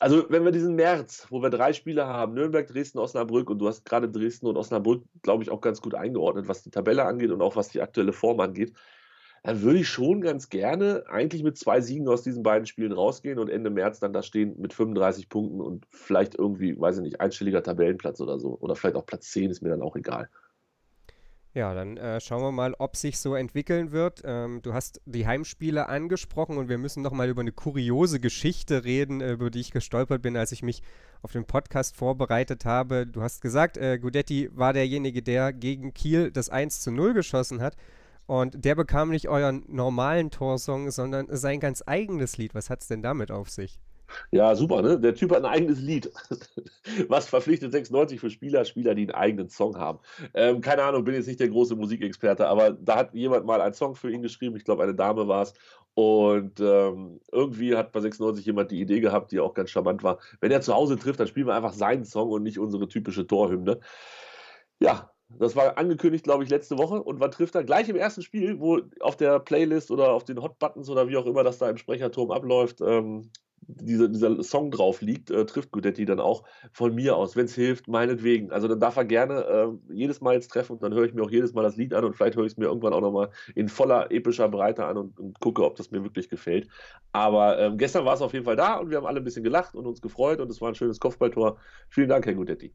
also 0.00 0.26
wenn 0.28 0.44
wir 0.44 0.52
diesen 0.52 0.74
März, 0.74 1.26
wo 1.30 1.40
wir 1.42 1.50
drei 1.50 1.72
Spiele 1.72 2.06
haben, 2.06 2.34
Nürnberg, 2.34 2.66
Dresden, 2.66 2.98
Osnabrück, 2.98 3.48
und 3.50 3.58
du 3.58 3.68
hast 3.68 3.84
gerade 3.84 4.10
Dresden 4.10 4.46
und 4.46 4.56
Osnabrück, 4.56 5.04
glaube 5.22 5.42
ich, 5.42 5.50
auch 5.50 5.60
ganz 5.60 5.80
gut 5.80 5.94
eingeordnet, 5.94 6.48
was 6.48 6.62
die 6.62 6.70
Tabelle 6.70 7.04
angeht 7.04 7.30
und 7.30 7.42
auch 7.42 7.56
was 7.56 7.68
die 7.68 7.80
aktuelle 7.80 8.12
Form 8.12 8.40
angeht, 8.40 8.74
dann 9.44 9.60
würde 9.60 9.80
ich 9.80 9.88
schon 9.88 10.22
ganz 10.22 10.48
gerne 10.48 11.04
eigentlich 11.06 11.42
mit 11.42 11.58
zwei 11.58 11.82
Siegen 11.82 12.08
aus 12.08 12.22
diesen 12.22 12.42
beiden 12.42 12.66
Spielen 12.66 12.92
rausgehen 12.92 13.38
und 13.38 13.50
Ende 13.50 13.68
März 13.68 14.00
dann 14.00 14.14
da 14.14 14.22
stehen 14.22 14.58
mit 14.58 14.72
35 14.72 15.28
Punkten 15.28 15.60
und 15.60 15.86
vielleicht 15.90 16.34
irgendwie, 16.34 16.80
weiß 16.80 16.96
ich 16.96 17.02
nicht, 17.02 17.20
einstelliger 17.20 17.62
Tabellenplatz 17.62 18.20
oder 18.22 18.38
so. 18.38 18.56
Oder 18.58 18.74
vielleicht 18.74 18.96
auch 18.96 19.04
Platz 19.04 19.30
10 19.32 19.50
ist 19.50 19.60
mir 19.60 19.68
dann 19.68 19.82
auch 19.82 19.96
egal. 19.96 20.30
Ja, 21.54 21.72
dann 21.72 21.96
äh, 21.96 22.20
schauen 22.20 22.42
wir 22.42 22.50
mal, 22.50 22.74
ob 22.80 22.96
sich 22.96 23.20
so 23.20 23.36
entwickeln 23.36 23.92
wird. 23.92 24.22
Ähm, 24.24 24.60
du 24.62 24.74
hast 24.74 25.00
die 25.06 25.24
Heimspiele 25.24 25.88
angesprochen 25.88 26.58
und 26.58 26.68
wir 26.68 26.78
müssen 26.78 27.00
noch 27.00 27.12
mal 27.12 27.28
über 27.28 27.42
eine 27.42 27.52
kuriose 27.52 28.18
Geschichte 28.18 28.82
reden, 28.82 29.20
äh, 29.20 29.34
über 29.34 29.50
die 29.50 29.60
ich 29.60 29.70
gestolpert 29.70 30.20
bin, 30.20 30.36
als 30.36 30.50
ich 30.50 30.64
mich 30.64 30.82
auf 31.22 31.30
den 31.30 31.44
Podcast 31.44 31.94
vorbereitet 31.94 32.64
habe. 32.64 33.06
Du 33.06 33.22
hast 33.22 33.40
gesagt, 33.40 33.76
äh, 33.76 34.00
Gudetti 34.00 34.50
war 34.52 34.72
derjenige, 34.72 35.22
der 35.22 35.52
gegen 35.52 35.94
Kiel 35.94 36.32
das 36.32 36.50
1 36.50 36.80
zu 36.80 36.90
0 36.90 37.14
geschossen 37.14 37.60
hat. 37.62 37.76
Und 38.26 38.64
der 38.64 38.74
bekam 38.74 39.10
nicht 39.10 39.28
euren 39.28 39.62
normalen 39.68 40.32
Torsong, 40.32 40.90
sondern 40.90 41.28
sein 41.36 41.60
ganz 41.60 41.84
eigenes 41.86 42.36
Lied. 42.36 42.56
Was 42.56 42.68
hat 42.68 42.80
es 42.80 42.88
denn 42.88 43.02
damit 43.02 43.30
auf 43.30 43.48
sich? 43.48 43.78
Ja, 44.30 44.54
super, 44.54 44.82
ne? 44.82 44.98
Der 44.98 45.14
Typ 45.14 45.30
hat 45.30 45.38
ein 45.38 45.50
eigenes 45.50 45.80
Lied. 45.80 46.10
Was 47.08 47.28
verpflichtet 47.28 47.72
96 47.72 48.20
für 48.20 48.30
Spieler, 48.30 48.64
Spieler, 48.64 48.94
die 48.94 49.02
einen 49.02 49.10
eigenen 49.12 49.48
Song 49.48 49.76
haben? 49.76 49.98
Ähm, 50.34 50.60
keine 50.60 50.82
Ahnung, 50.82 51.04
bin 51.04 51.14
jetzt 51.14 51.26
nicht 51.26 51.40
der 51.40 51.48
große 51.48 51.76
Musikexperte, 51.76 52.46
aber 52.46 52.72
da 52.72 52.96
hat 52.96 53.14
jemand 53.14 53.46
mal 53.46 53.60
einen 53.60 53.74
Song 53.74 53.94
für 53.94 54.10
ihn 54.10 54.22
geschrieben. 54.22 54.56
Ich 54.56 54.64
glaube, 54.64 54.82
eine 54.82 54.94
Dame 54.94 55.28
war 55.28 55.42
es. 55.42 55.54
Und 55.94 56.58
ähm, 56.60 57.20
irgendwie 57.30 57.76
hat 57.76 57.92
bei 57.92 58.00
96 58.00 58.44
jemand 58.44 58.70
die 58.72 58.80
Idee 58.80 59.00
gehabt, 59.00 59.30
die 59.30 59.40
auch 59.40 59.54
ganz 59.54 59.70
charmant 59.70 60.02
war. 60.02 60.18
Wenn 60.40 60.50
er 60.50 60.60
zu 60.60 60.74
Hause 60.74 60.98
trifft, 60.98 61.20
dann 61.20 61.28
spielen 61.28 61.46
wir 61.46 61.54
einfach 61.54 61.72
seinen 61.72 62.04
Song 62.04 62.30
und 62.30 62.42
nicht 62.42 62.58
unsere 62.58 62.88
typische 62.88 63.26
Torhymne. 63.26 63.78
Ja, 64.80 65.12
das 65.28 65.56
war 65.56 65.78
angekündigt, 65.78 66.24
glaube 66.24 66.44
ich, 66.44 66.50
letzte 66.50 66.78
Woche. 66.78 67.02
Und 67.02 67.20
wann 67.20 67.30
trifft 67.30 67.54
er? 67.54 67.64
Gleich 67.64 67.88
im 67.88 67.96
ersten 67.96 68.22
Spiel, 68.22 68.60
wo 68.60 68.80
auf 69.00 69.16
der 69.16 69.38
Playlist 69.38 69.90
oder 69.90 70.12
auf 70.12 70.24
den 70.24 70.42
Hot 70.42 70.58
Buttons 70.58 70.88
oder 70.88 71.08
wie 71.08 71.16
auch 71.16 71.26
immer 71.26 71.44
das 71.44 71.58
da 71.58 71.70
im 71.70 71.76
Sprecherturm 71.76 72.30
abläuft, 72.30 72.80
ähm, 72.80 73.30
diese, 73.68 74.10
dieser 74.10 74.42
Song 74.42 74.70
drauf 74.70 75.00
liegt, 75.00 75.30
äh, 75.30 75.44
trifft 75.46 75.72
Gudetti 75.72 76.04
dann 76.04 76.20
auch 76.20 76.44
von 76.72 76.94
mir 76.94 77.16
aus, 77.16 77.36
wenn 77.36 77.46
es 77.46 77.54
hilft, 77.54 77.88
meinetwegen. 77.88 78.50
Also 78.50 78.68
dann 78.68 78.80
darf 78.80 78.96
er 78.96 79.04
gerne 79.04 79.44
äh, 79.44 79.92
jedes 79.92 80.20
Mal 80.20 80.34
jetzt 80.34 80.48
treffen 80.48 80.72
und 80.72 80.82
dann 80.82 80.94
höre 80.94 81.04
ich 81.04 81.14
mir 81.14 81.22
auch 81.22 81.30
jedes 81.30 81.54
Mal 81.54 81.62
das 81.62 81.76
Lied 81.76 81.94
an 81.94 82.04
und 82.04 82.14
vielleicht 82.14 82.36
höre 82.36 82.44
ich 82.44 82.52
es 82.52 82.58
mir 82.58 82.66
irgendwann 82.66 82.92
auch 82.92 83.00
nochmal 83.00 83.30
in 83.54 83.68
voller 83.68 84.10
epischer 84.10 84.48
Breite 84.48 84.84
an 84.84 84.96
und, 84.96 85.18
und, 85.18 85.40
gucke, 85.40 85.64
ob 85.64 85.76
das 85.76 85.90
mir 85.90 86.02
wirklich 86.02 86.28
gefällt. 86.28 86.68
Aber 87.12 87.58
ähm, 87.58 87.78
gestern 87.78 88.04
war 88.04 88.14
es 88.14 88.22
auf 88.22 88.32
jeden 88.32 88.44
Fall 88.44 88.56
da 88.56 88.76
und 88.76 88.90
wir 88.90 88.96
haben 88.96 89.06
alle 89.06 89.20
ein 89.20 89.24
bisschen 89.24 89.44
gelacht 89.44 89.74
und 89.74 89.86
uns 89.86 90.00
gefreut 90.00 90.40
und 90.40 90.50
es 90.50 90.60
war 90.60 90.68
ein 90.68 90.74
schönes 90.74 91.00
Kopfballtor. 91.00 91.58
Vielen 91.88 92.08
Dank, 92.08 92.26
Herr 92.26 92.34
Gudetti. 92.34 92.72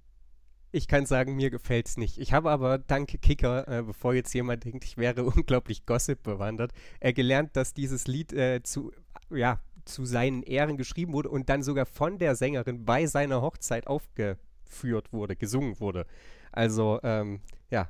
Ich 0.71 0.87
kann 0.87 1.07
sagen, 1.07 1.35
mir 1.35 1.49
gefällt 1.49 1.87
es 1.87 1.97
nicht. 1.97 2.19
Ich 2.19 2.31
habe 2.31 2.51
aber, 2.51 2.77
danke 2.77 3.17
Kicker, 3.17 3.67
äh, 3.67 3.81
bevor 3.81 4.13
jetzt 4.13 4.33
jemand 4.33 4.65
denkt, 4.65 4.83
ich 4.83 4.97
wäre 4.97 5.23
unglaublich 5.25 5.85
Gossip 5.85 6.21
bewandert, 6.21 6.73
äh, 6.99 7.11
gelernt, 7.11 7.55
dass 7.55 7.73
dieses 7.73 8.07
Lied 8.07 8.33
äh, 8.33 8.61
zu, 8.61 8.91
ja, 9.31 9.59
zu 9.89 10.05
seinen 10.05 10.43
Ehren 10.43 10.77
geschrieben 10.77 11.13
wurde 11.13 11.29
und 11.29 11.49
dann 11.49 11.63
sogar 11.63 11.85
von 11.85 12.17
der 12.17 12.35
Sängerin 12.35 12.85
bei 12.85 13.05
seiner 13.05 13.41
Hochzeit 13.41 13.87
aufgeführt 13.87 15.11
wurde, 15.11 15.35
gesungen 15.35 15.79
wurde. 15.79 16.05
Also, 16.51 16.99
ähm, 17.03 17.41
ja, 17.69 17.89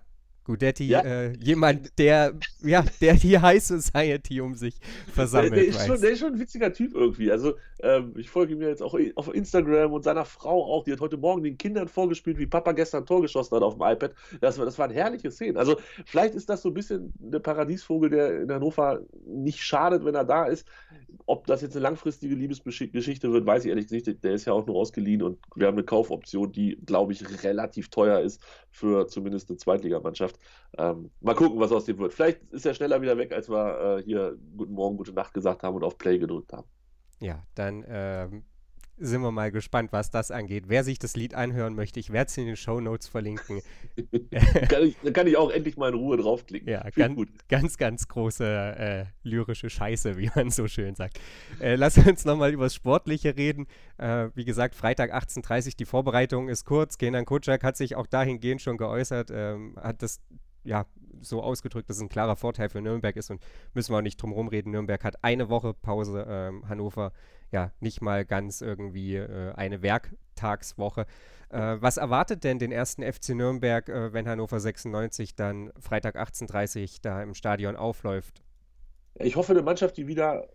Gudetti, 0.50 0.88
ja. 0.88 1.02
äh, 1.02 1.34
jemand, 1.44 2.00
der, 2.00 2.34
ja, 2.64 2.84
der 3.02 3.14
die 3.14 3.38
High 3.38 3.64
Society 3.64 4.42
um 4.42 4.56
sich 4.56 4.80
versammelt. 5.14 5.52
Der, 5.52 5.60
der, 5.60 5.68
ist 5.68 5.86
schon, 5.86 6.02
der, 6.02 6.10
ist 6.10 6.20
schon, 6.20 6.34
ein 6.34 6.40
witziger 6.40 6.74
Typ 6.74 6.96
irgendwie. 6.96 7.32
Also, 7.32 7.54
ähm, 7.84 8.16
ich 8.18 8.32
folge 8.32 8.54
ihm 8.54 8.62
jetzt 8.64 8.82
auch 8.82 8.98
auf 9.14 9.32
Instagram 9.32 9.94
und 9.94 10.04
seiner 10.04 10.26
Frau 10.26 10.66
auch. 10.74 10.86
Die 10.86 10.92
hat 10.92 11.02
heute 11.02 11.18
Morgen 11.18 11.44
den 11.44 11.56
Kindern 11.60 11.88
vorgespielt, 11.88 12.40
wie 12.40 12.48
Papa 12.48 12.72
gestern 12.72 13.04
ein 13.04 13.06
Tor 13.06 13.22
geschossen 13.22 13.56
hat 13.58 13.62
auf 13.62 13.76
dem 13.76 13.84
iPad. 13.84 14.16
Das, 14.42 14.58
war, 14.58 14.66
das 14.66 14.80
waren 14.80 14.90
herrliche 14.90 15.30
Szenen. 15.30 15.56
Also, 15.56 15.78
vielleicht 16.04 16.34
ist 16.34 16.50
das 16.50 16.64
so 16.64 16.70
ein 16.70 16.74
bisschen 16.74 17.14
der 17.20 17.40
Paradiesvogel, 17.40 18.10
der 18.10 18.42
in 18.42 18.52
Hannover 18.52 19.02
nicht 19.28 19.62
schadet, 19.62 20.04
wenn 20.04 20.16
er 20.16 20.26
da 20.26 20.46
ist. 20.46 20.66
Ob 21.28 21.46
das 21.46 21.62
jetzt 21.62 21.76
eine 21.76 21.84
langfristige 21.84 22.34
Liebesgeschichte 22.34 23.32
wird, 23.32 23.46
weiß 23.46 23.66
ich 23.66 23.70
ehrlich 23.70 23.92
nicht. 23.92 24.24
Der 24.24 24.34
ist 24.34 24.46
ja 24.46 24.54
auch 24.54 24.66
nur 24.66 24.78
ausgeliehen 24.78 25.22
und 25.22 25.38
wir 25.56 25.68
haben 25.68 25.78
eine 25.78 25.86
Kaufoption, 25.86 26.52
die, 26.52 26.80
glaube 26.88 27.14
ich, 27.14 27.44
relativ 27.44 27.90
teuer 27.90 28.20
ist 28.22 28.42
für 28.72 29.06
zumindest 29.08 29.50
eine 29.50 29.58
Zweitligamannschaft. 29.58 30.39
Ähm, 30.78 31.12
mal 31.22 31.36
gucken, 31.36 31.60
was 31.60 31.72
aus 31.72 31.86
dem 31.86 31.98
wird. 31.98 32.14
Vielleicht 32.14 32.42
ist 32.52 32.66
er 32.66 32.74
schneller 32.74 33.02
wieder 33.02 33.18
weg, 33.18 33.32
als 33.32 33.50
wir 33.50 33.98
äh, 34.00 34.04
hier 34.04 34.38
Guten 34.56 34.74
Morgen, 34.74 34.98
gute 34.98 35.14
Nacht 35.14 35.34
gesagt 35.34 35.64
haben 35.64 35.76
und 35.76 35.84
auf 35.84 35.98
Play 35.98 36.20
gedrückt 36.20 36.54
haben. 36.54 36.68
Ja, 37.20 37.44
dann 37.56 37.84
ähm, 37.88 38.44
sind 39.00 39.22
wir 39.22 39.32
mal 39.32 39.52
gespannt, 39.52 39.92
was 39.92 40.12
das 40.12 40.32
angeht. 40.32 40.66
Wer 40.68 40.84
sich 40.84 41.00
das 41.00 41.16
Lied 41.16 41.34
anhören 41.34 41.76
möchte, 41.76 42.00
ich 42.00 42.12
werde 42.12 42.30
es 42.30 42.38
in 42.38 42.46
den 42.46 42.56
Show 42.56 42.80
Notes 42.80 43.08
verlinken. 43.08 43.62
kann 44.70 44.84
ich, 44.84 44.98
dann 45.04 45.14
kann 45.14 45.28
ich 45.28 45.38
auch 45.38 45.50
endlich 45.50 45.78
mal 45.78 45.90
in 45.90 45.96
Ruhe 45.96 46.18
draufklicken. 46.18 46.70
Ja, 46.70 46.88
ganz, 46.90 47.20
ganz, 47.48 47.78
ganz 47.78 48.08
große 48.08 48.46
äh, 48.46 49.06
lyrische 49.24 49.70
Scheiße, 49.70 50.18
wie 50.18 50.30
man 50.36 50.50
so 50.52 50.68
schön 50.68 50.96
sagt. 50.96 51.20
Äh, 51.60 51.76
lass 51.76 51.98
uns 51.98 52.26
nochmal 52.26 52.52
über 52.52 52.66
das 52.66 52.76
Sportliche 52.76 53.36
reden. 53.38 53.68
Äh, 53.98 54.30
wie 54.36 54.46
gesagt, 54.46 54.76
Freitag 54.76 55.14
18.30 55.14 55.68
Uhr, 55.68 55.74
die 55.80 55.86
Vorbereitung 55.86 56.50
ist 56.50 56.66
kurz. 56.66 56.98
Kenan 56.98 57.26
Kutschak 57.26 57.64
hat 57.64 57.78
sich 57.78 57.96
auch 57.96 58.08
dahingehend 58.08 58.62
schon 58.62 58.78
geäußert, 58.78 59.32
ähm, 59.32 59.76
hat 59.82 60.02
das 60.02 60.22
ja, 60.64 60.86
so 61.22 61.42
ausgedrückt, 61.42 61.90
dass 61.90 61.98
es 61.98 62.04
ein 62.04 62.10
klarer 62.10 62.36
Vorteil 62.36 62.70
für 62.70 62.82
Nürnberg 62.82 63.16
ist 63.16 63.30
und 63.30 63.42
müssen 63.74 63.94
wir 63.94 63.98
auch 63.98 64.04
nicht 64.04 64.22
drum 64.22 64.32
rumreden. 64.32 64.72
Nürnberg 64.72 65.04
hat 65.04 65.24
eine 65.24 65.50
Woche 65.50 65.74
Pause, 65.74 66.26
ähm, 66.28 66.68
Hannover 66.68 67.12
ja 67.52 67.72
nicht 67.80 68.02
mal 68.02 68.26
ganz 68.26 68.62
irgendwie 68.62 69.16
äh, 69.16 69.54
eine 69.54 69.82
Werktagswoche. 69.82 71.06
Äh, 71.50 71.78
was 71.80 71.98
erwartet 71.98 72.44
denn 72.44 72.60
den 72.60 72.72
ersten 72.72 73.02
FC 73.02 73.30
Nürnberg, 73.30 73.90
äh, 73.90 74.14
wenn 74.14 74.28
Hannover 74.28 74.60
96 74.60 75.36
dann 75.36 75.72
Freitag 75.80 76.16
18.30 76.16 77.00
da 77.02 77.24
im 77.24 77.34
Stadion 77.34 77.76
aufläuft? 77.76 78.44
Ich 79.16 79.36
hoffe, 79.36 79.54
eine 79.54 79.64
Mannschaft, 79.64 79.98
die 79.98 80.08
wieder 80.08 80.48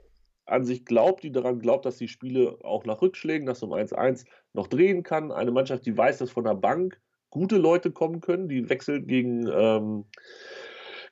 an 0.47 0.65
sich 0.65 0.85
glaubt, 0.85 1.23
die 1.23 1.33
daran 1.33 1.59
glaubt, 1.59 1.87
dass 1.87 1.97
die 1.97 2.09
Spiele 2.09 2.59
auch 2.63 2.85
nach 2.85 3.03
Rückschlägen, 3.03 3.47
nach 3.47 3.57
so 3.57 3.73
einem 3.73 3.87
1-1 3.87 4.27
noch 4.53 4.69
drehen 4.69 5.03
kann. 5.03 5.33
Eine 5.33 5.51
Mannschaft, 5.51 5.87
die 5.87 5.97
weiß, 5.97 6.19
dass 6.19 6.31
von 6.31 6.45
der 6.45 6.55
Bank 6.55 7.01
gute 7.35 7.59
Leute 7.59 7.91
kommen 7.91 8.21
können. 8.21 8.49
Die 8.49 8.71
Wechsel 8.71 9.03
gegen, 9.03 9.47
ähm, 9.53 10.07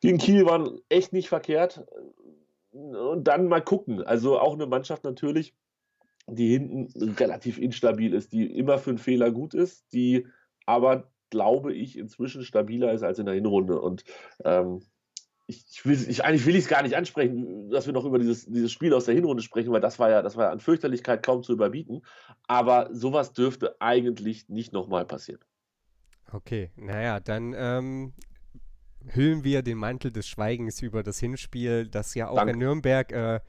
gegen 0.01 0.19
Kiel 0.19 0.47
waren 0.47 0.81
echt 0.89 1.13
nicht 1.13 1.29
verkehrt. 1.29 1.85
Und 2.71 3.25
dann 3.25 3.49
mal 3.49 3.61
gucken. 3.61 4.03
Also 4.03 4.39
auch 4.39 4.55
eine 4.55 4.67
Mannschaft 4.67 5.05
natürlich, 5.05 5.55
die 6.27 6.49
hinten 6.49 7.13
relativ 7.15 7.59
instabil 7.59 8.15
ist, 8.15 8.33
die 8.33 8.47
immer 8.47 8.79
für 8.79 8.91
einen 8.91 8.99
Fehler 8.99 9.31
gut 9.31 9.53
ist, 9.53 9.93
die 9.93 10.27
aber, 10.65 11.11
glaube 11.29 11.75
ich, 11.75 11.99
inzwischen 11.99 12.45
stabiler 12.45 12.93
ist 12.93 13.03
als 13.03 13.19
in 13.19 13.27
der 13.27 13.35
Hinrunde. 13.35 13.81
Und 13.81 14.05
ähm, 14.45 14.81
ich, 15.49 15.65
ich, 15.71 15.85
will, 15.85 15.99
ich, 16.09 16.25
eigentlich 16.25 16.47
will 16.47 16.55
ich 16.55 16.65
es 16.65 16.71
gar 16.71 16.83
nicht 16.83 16.97
ansprechen, 16.97 17.69
dass 17.69 17.87
wir 17.87 17.93
noch 17.93 18.05
über 18.05 18.21
dieses, 18.21 18.47
dieses 18.47 18.71
Spiel 18.71 18.95
aus 18.95 19.07
der 19.07 19.15
Hinrunde 19.17 19.43
sprechen, 19.43 19.73
weil 19.73 19.81
das 19.81 19.99
war 19.99 20.09
ja, 20.09 20.23
das 20.23 20.37
war 20.37 20.45
ja 20.45 20.53
an 20.53 20.61
Fürchterlichkeit 20.61 21.25
kaum 21.25 21.43
zu 21.43 21.53
überbieten. 21.53 22.03
Aber 22.47 22.89
sowas 22.93 23.33
dürfte 23.33 23.81
eigentlich 23.81 24.49
nicht 24.49 24.73
nochmal 24.73 25.05
passieren. 25.05 25.41
Okay, 26.33 26.71
naja, 26.77 27.21
dann 27.21 27.55
ähm, 27.57 28.13
hüllen 29.09 29.45
wir 29.45 29.63
den 29.63 29.79
Mantel 29.79 30.13
des 30.13 30.27
Schweigens 30.27 30.81
über 30.83 31.03
das 31.03 31.19
Hinspiel, 31.19 31.89
das 31.89 32.15
ja 32.15 32.29
auch 32.29 32.37
Danke. 32.37 32.53
in 32.53 32.59
Nürnberg 32.59 33.13
äh, 33.13 33.41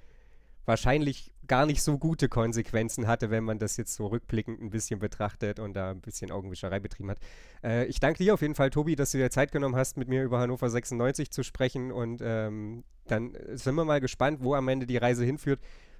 wahrscheinlich 0.65 1.31
gar 1.47 1.65
nicht 1.65 1.81
so 1.81 1.97
gute 1.97 2.29
Konsequenzen 2.29 3.07
hatte, 3.07 3.29
wenn 3.29 3.43
man 3.43 3.59
das 3.59 3.75
jetzt 3.77 3.95
so 3.95 4.07
rückblickend 4.07 4.61
ein 4.61 4.69
bisschen 4.69 4.99
betrachtet 4.99 5.59
und 5.59 5.73
da 5.73 5.91
ein 5.91 5.99
bisschen 6.01 6.31
Augenwischerei 6.31 6.79
betrieben 6.79 7.09
hat. 7.11 7.19
Äh, 7.63 7.85
ich 7.85 7.99
danke 7.99 8.23
dir 8.23 8.33
auf 8.33 8.41
jeden 8.41 8.55
Fall, 8.55 8.69
Tobi, 8.69 8.95
dass 8.95 9.11
du 9.11 9.17
dir 9.17 9.29
Zeit 9.29 9.51
genommen 9.51 9.75
hast, 9.75 9.97
mit 9.97 10.07
mir 10.07 10.23
über 10.23 10.39
Hannover 10.39 10.69
96 10.69 11.31
zu 11.31 11.43
sprechen 11.43 11.91
und 11.91 12.21
ähm, 12.23 12.83
dann 13.07 13.37
sind 13.51 13.75
wir 13.75 13.83
mal 13.83 13.99
gespannt, 13.99 14.39
wo 14.41 14.55
am 14.55 14.67
Ende 14.69 14.85
die 14.85 14.97
Reise 14.97 15.25
hinführt. 15.25 15.59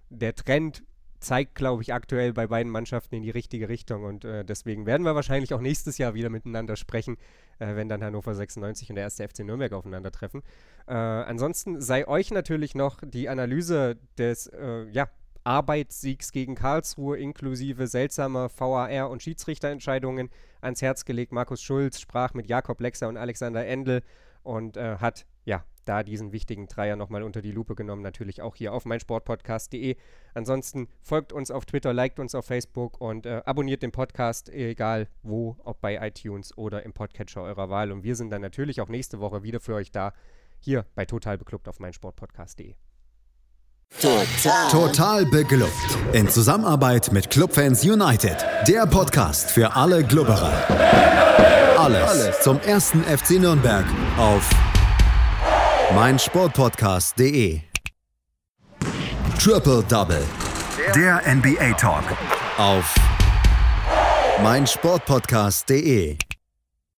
Der 0.10 0.36
Trend 0.36 0.84
zeigt, 1.24 1.56
glaube 1.56 1.82
ich, 1.82 1.94
aktuell 1.94 2.34
bei 2.34 2.48
beiden 2.48 2.72
Mannschaften 2.72 3.16
in 3.16 3.24
die 3.24 3.30
richtige 3.30 3.70
Richtung. 3.70 4.04
Und 4.04 4.26
äh, 4.26 4.46
deswegen 4.46 4.86
werden 4.86 5.04
wir 5.04 5.16
wahrscheinlich 5.16 5.54
auch 5.54 5.62
nächstes 5.62 5.98
Jahr 5.98 6.14
wieder 6.14 6.30
miteinander 6.30 6.76
sprechen, 6.76 7.18
äh, 7.60 7.76
wenn 7.76 7.90
dann 7.90 8.04
Hannover 8.04 8.36
96 8.36 8.90
und 8.90 8.96
der 8.96 9.06
erste 9.06 9.28
FC 9.28 9.40
Nürnberg 9.40 9.74
aufeinandertreffen. 9.74 10.44
Äh, 10.88 10.94
ansonsten 10.94 11.82
sei 11.82 12.08
euch 12.08 12.32
natürlich 12.32 12.76
noch 12.76 13.00
die 13.04 13.30
Analyse 13.30 13.98
des 14.18 14.48
äh, 14.48 14.86
ja, 14.92 15.10
Arbeitssiegs 15.44 16.32
gegen 16.32 16.56
Karlsruhe 16.56 17.18
inklusive 17.18 17.88
seltsamer 17.88 18.50
VAR- 18.50 19.10
und 19.10 19.24
Schiedsrichterentscheidungen 19.24 20.30
ans 20.62 20.82
Herz 20.82 21.06
gelegt. 21.06 21.32
Markus 21.32 21.62
Schulz 21.62 22.00
sprach 22.00 22.34
mit 22.34 22.48
Jakob 22.48 22.80
Lexer 22.80 23.08
und 23.08 23.18
Alexander 23.18 23.66
Endel 23.66 24.04
und 24.44 24.78
äh, 24.78 24.98
hat 24.98 25.26
ja 25.46 25.64
da 25.86 26.04
diesen 26.04 26.32
wichtigen 26.32 26.67
Dreier 26.67 26.96
nochmal 26.96 27.24
unter 27.24 27.41
die 27.41 27.52
Lupe 27.52 27.76
genommen. 27.76 28.02
Natürlich 28.02 28.41
auch 28.41 28.56
hier 28.56 28.74
auf 28.74 28.86
meinsportpodcast.de. 28.86 29.96
Ansonsten 30.34 30.88
folgt 31.02 31.34
uns 31.34 31.52
auf 31.52 31.65
Twitter, 31.65 31.93
liked 31.93 32.19
uns 32.19 32.36
auf 32.36 32.46
Facebook 32.46 33.00
und 33.00 33.26
äh, 33.26 33.41
abonniert 33.46 33.84
den 33.84 33.91
Podcast, 33.91 34.50
egal 34.50 35.08
wo, 35.22 35.58
ob 35.63 35.82
bei 35.82 35.96
iTunes 36.08 36.58
oder 36.58 36.84
im 36.84 36.93
Podcatcher 36.93 37.41
eurer 37.41 37.69
Wahl. 37.69 37.91
Und 37.91 38.04
wir 38.04 38.15
sind 38.15 38.30
dann 38.30 38.41
natürlich 38.41 38.82
auch 38.82 38.89
nächste 38.89 39.19
Woche 39.19 39.43
wieder 39.43 39.60
für 39.60 39.76
euch 39.76 39.91
da, 39.91 40.13
hier 40.60 40.86
bei 40.96 41.06
Total 41.06 41.38
Beklubbt 41.38 41.67
auf 41.67 41.80
meinsportpodcast.de. 41.80 42.76
Total. 44.02 44.69
Total 44.72 45.26
beglückt. 45.26 45.72
In 46.13 46.28
Zusammenarbeit 46.28 47.12
mit 47.12 47.30
Clubfans 47.30 47.84
United. 47.84 48.38
Der 48.67 48.88
Podcast 48.88 49.52
für 49.52 49.76
alle 49.76 50.04
Glubberer. 50.04 50.52
Alles, 51.78 52.10
Alles 52.10 52.41
zum 52.41 52.60
ersten 52.62 53.04
FC 53.04 53.39
Nürnberg 53.39 53.86
auf 54.17 54.50
mein 55.91 56.17
Sportpodcast.de. 56.17 57.62
Triple 59.39 59.84
Double. 59.84 60.24
Der 60.96 61.22
NBA 61.36 61.74
Talk. 61.74 62.04
Auf 62.58 62.96
mein 64.41 64.65
Sportpodcast.de. 64.65 66.17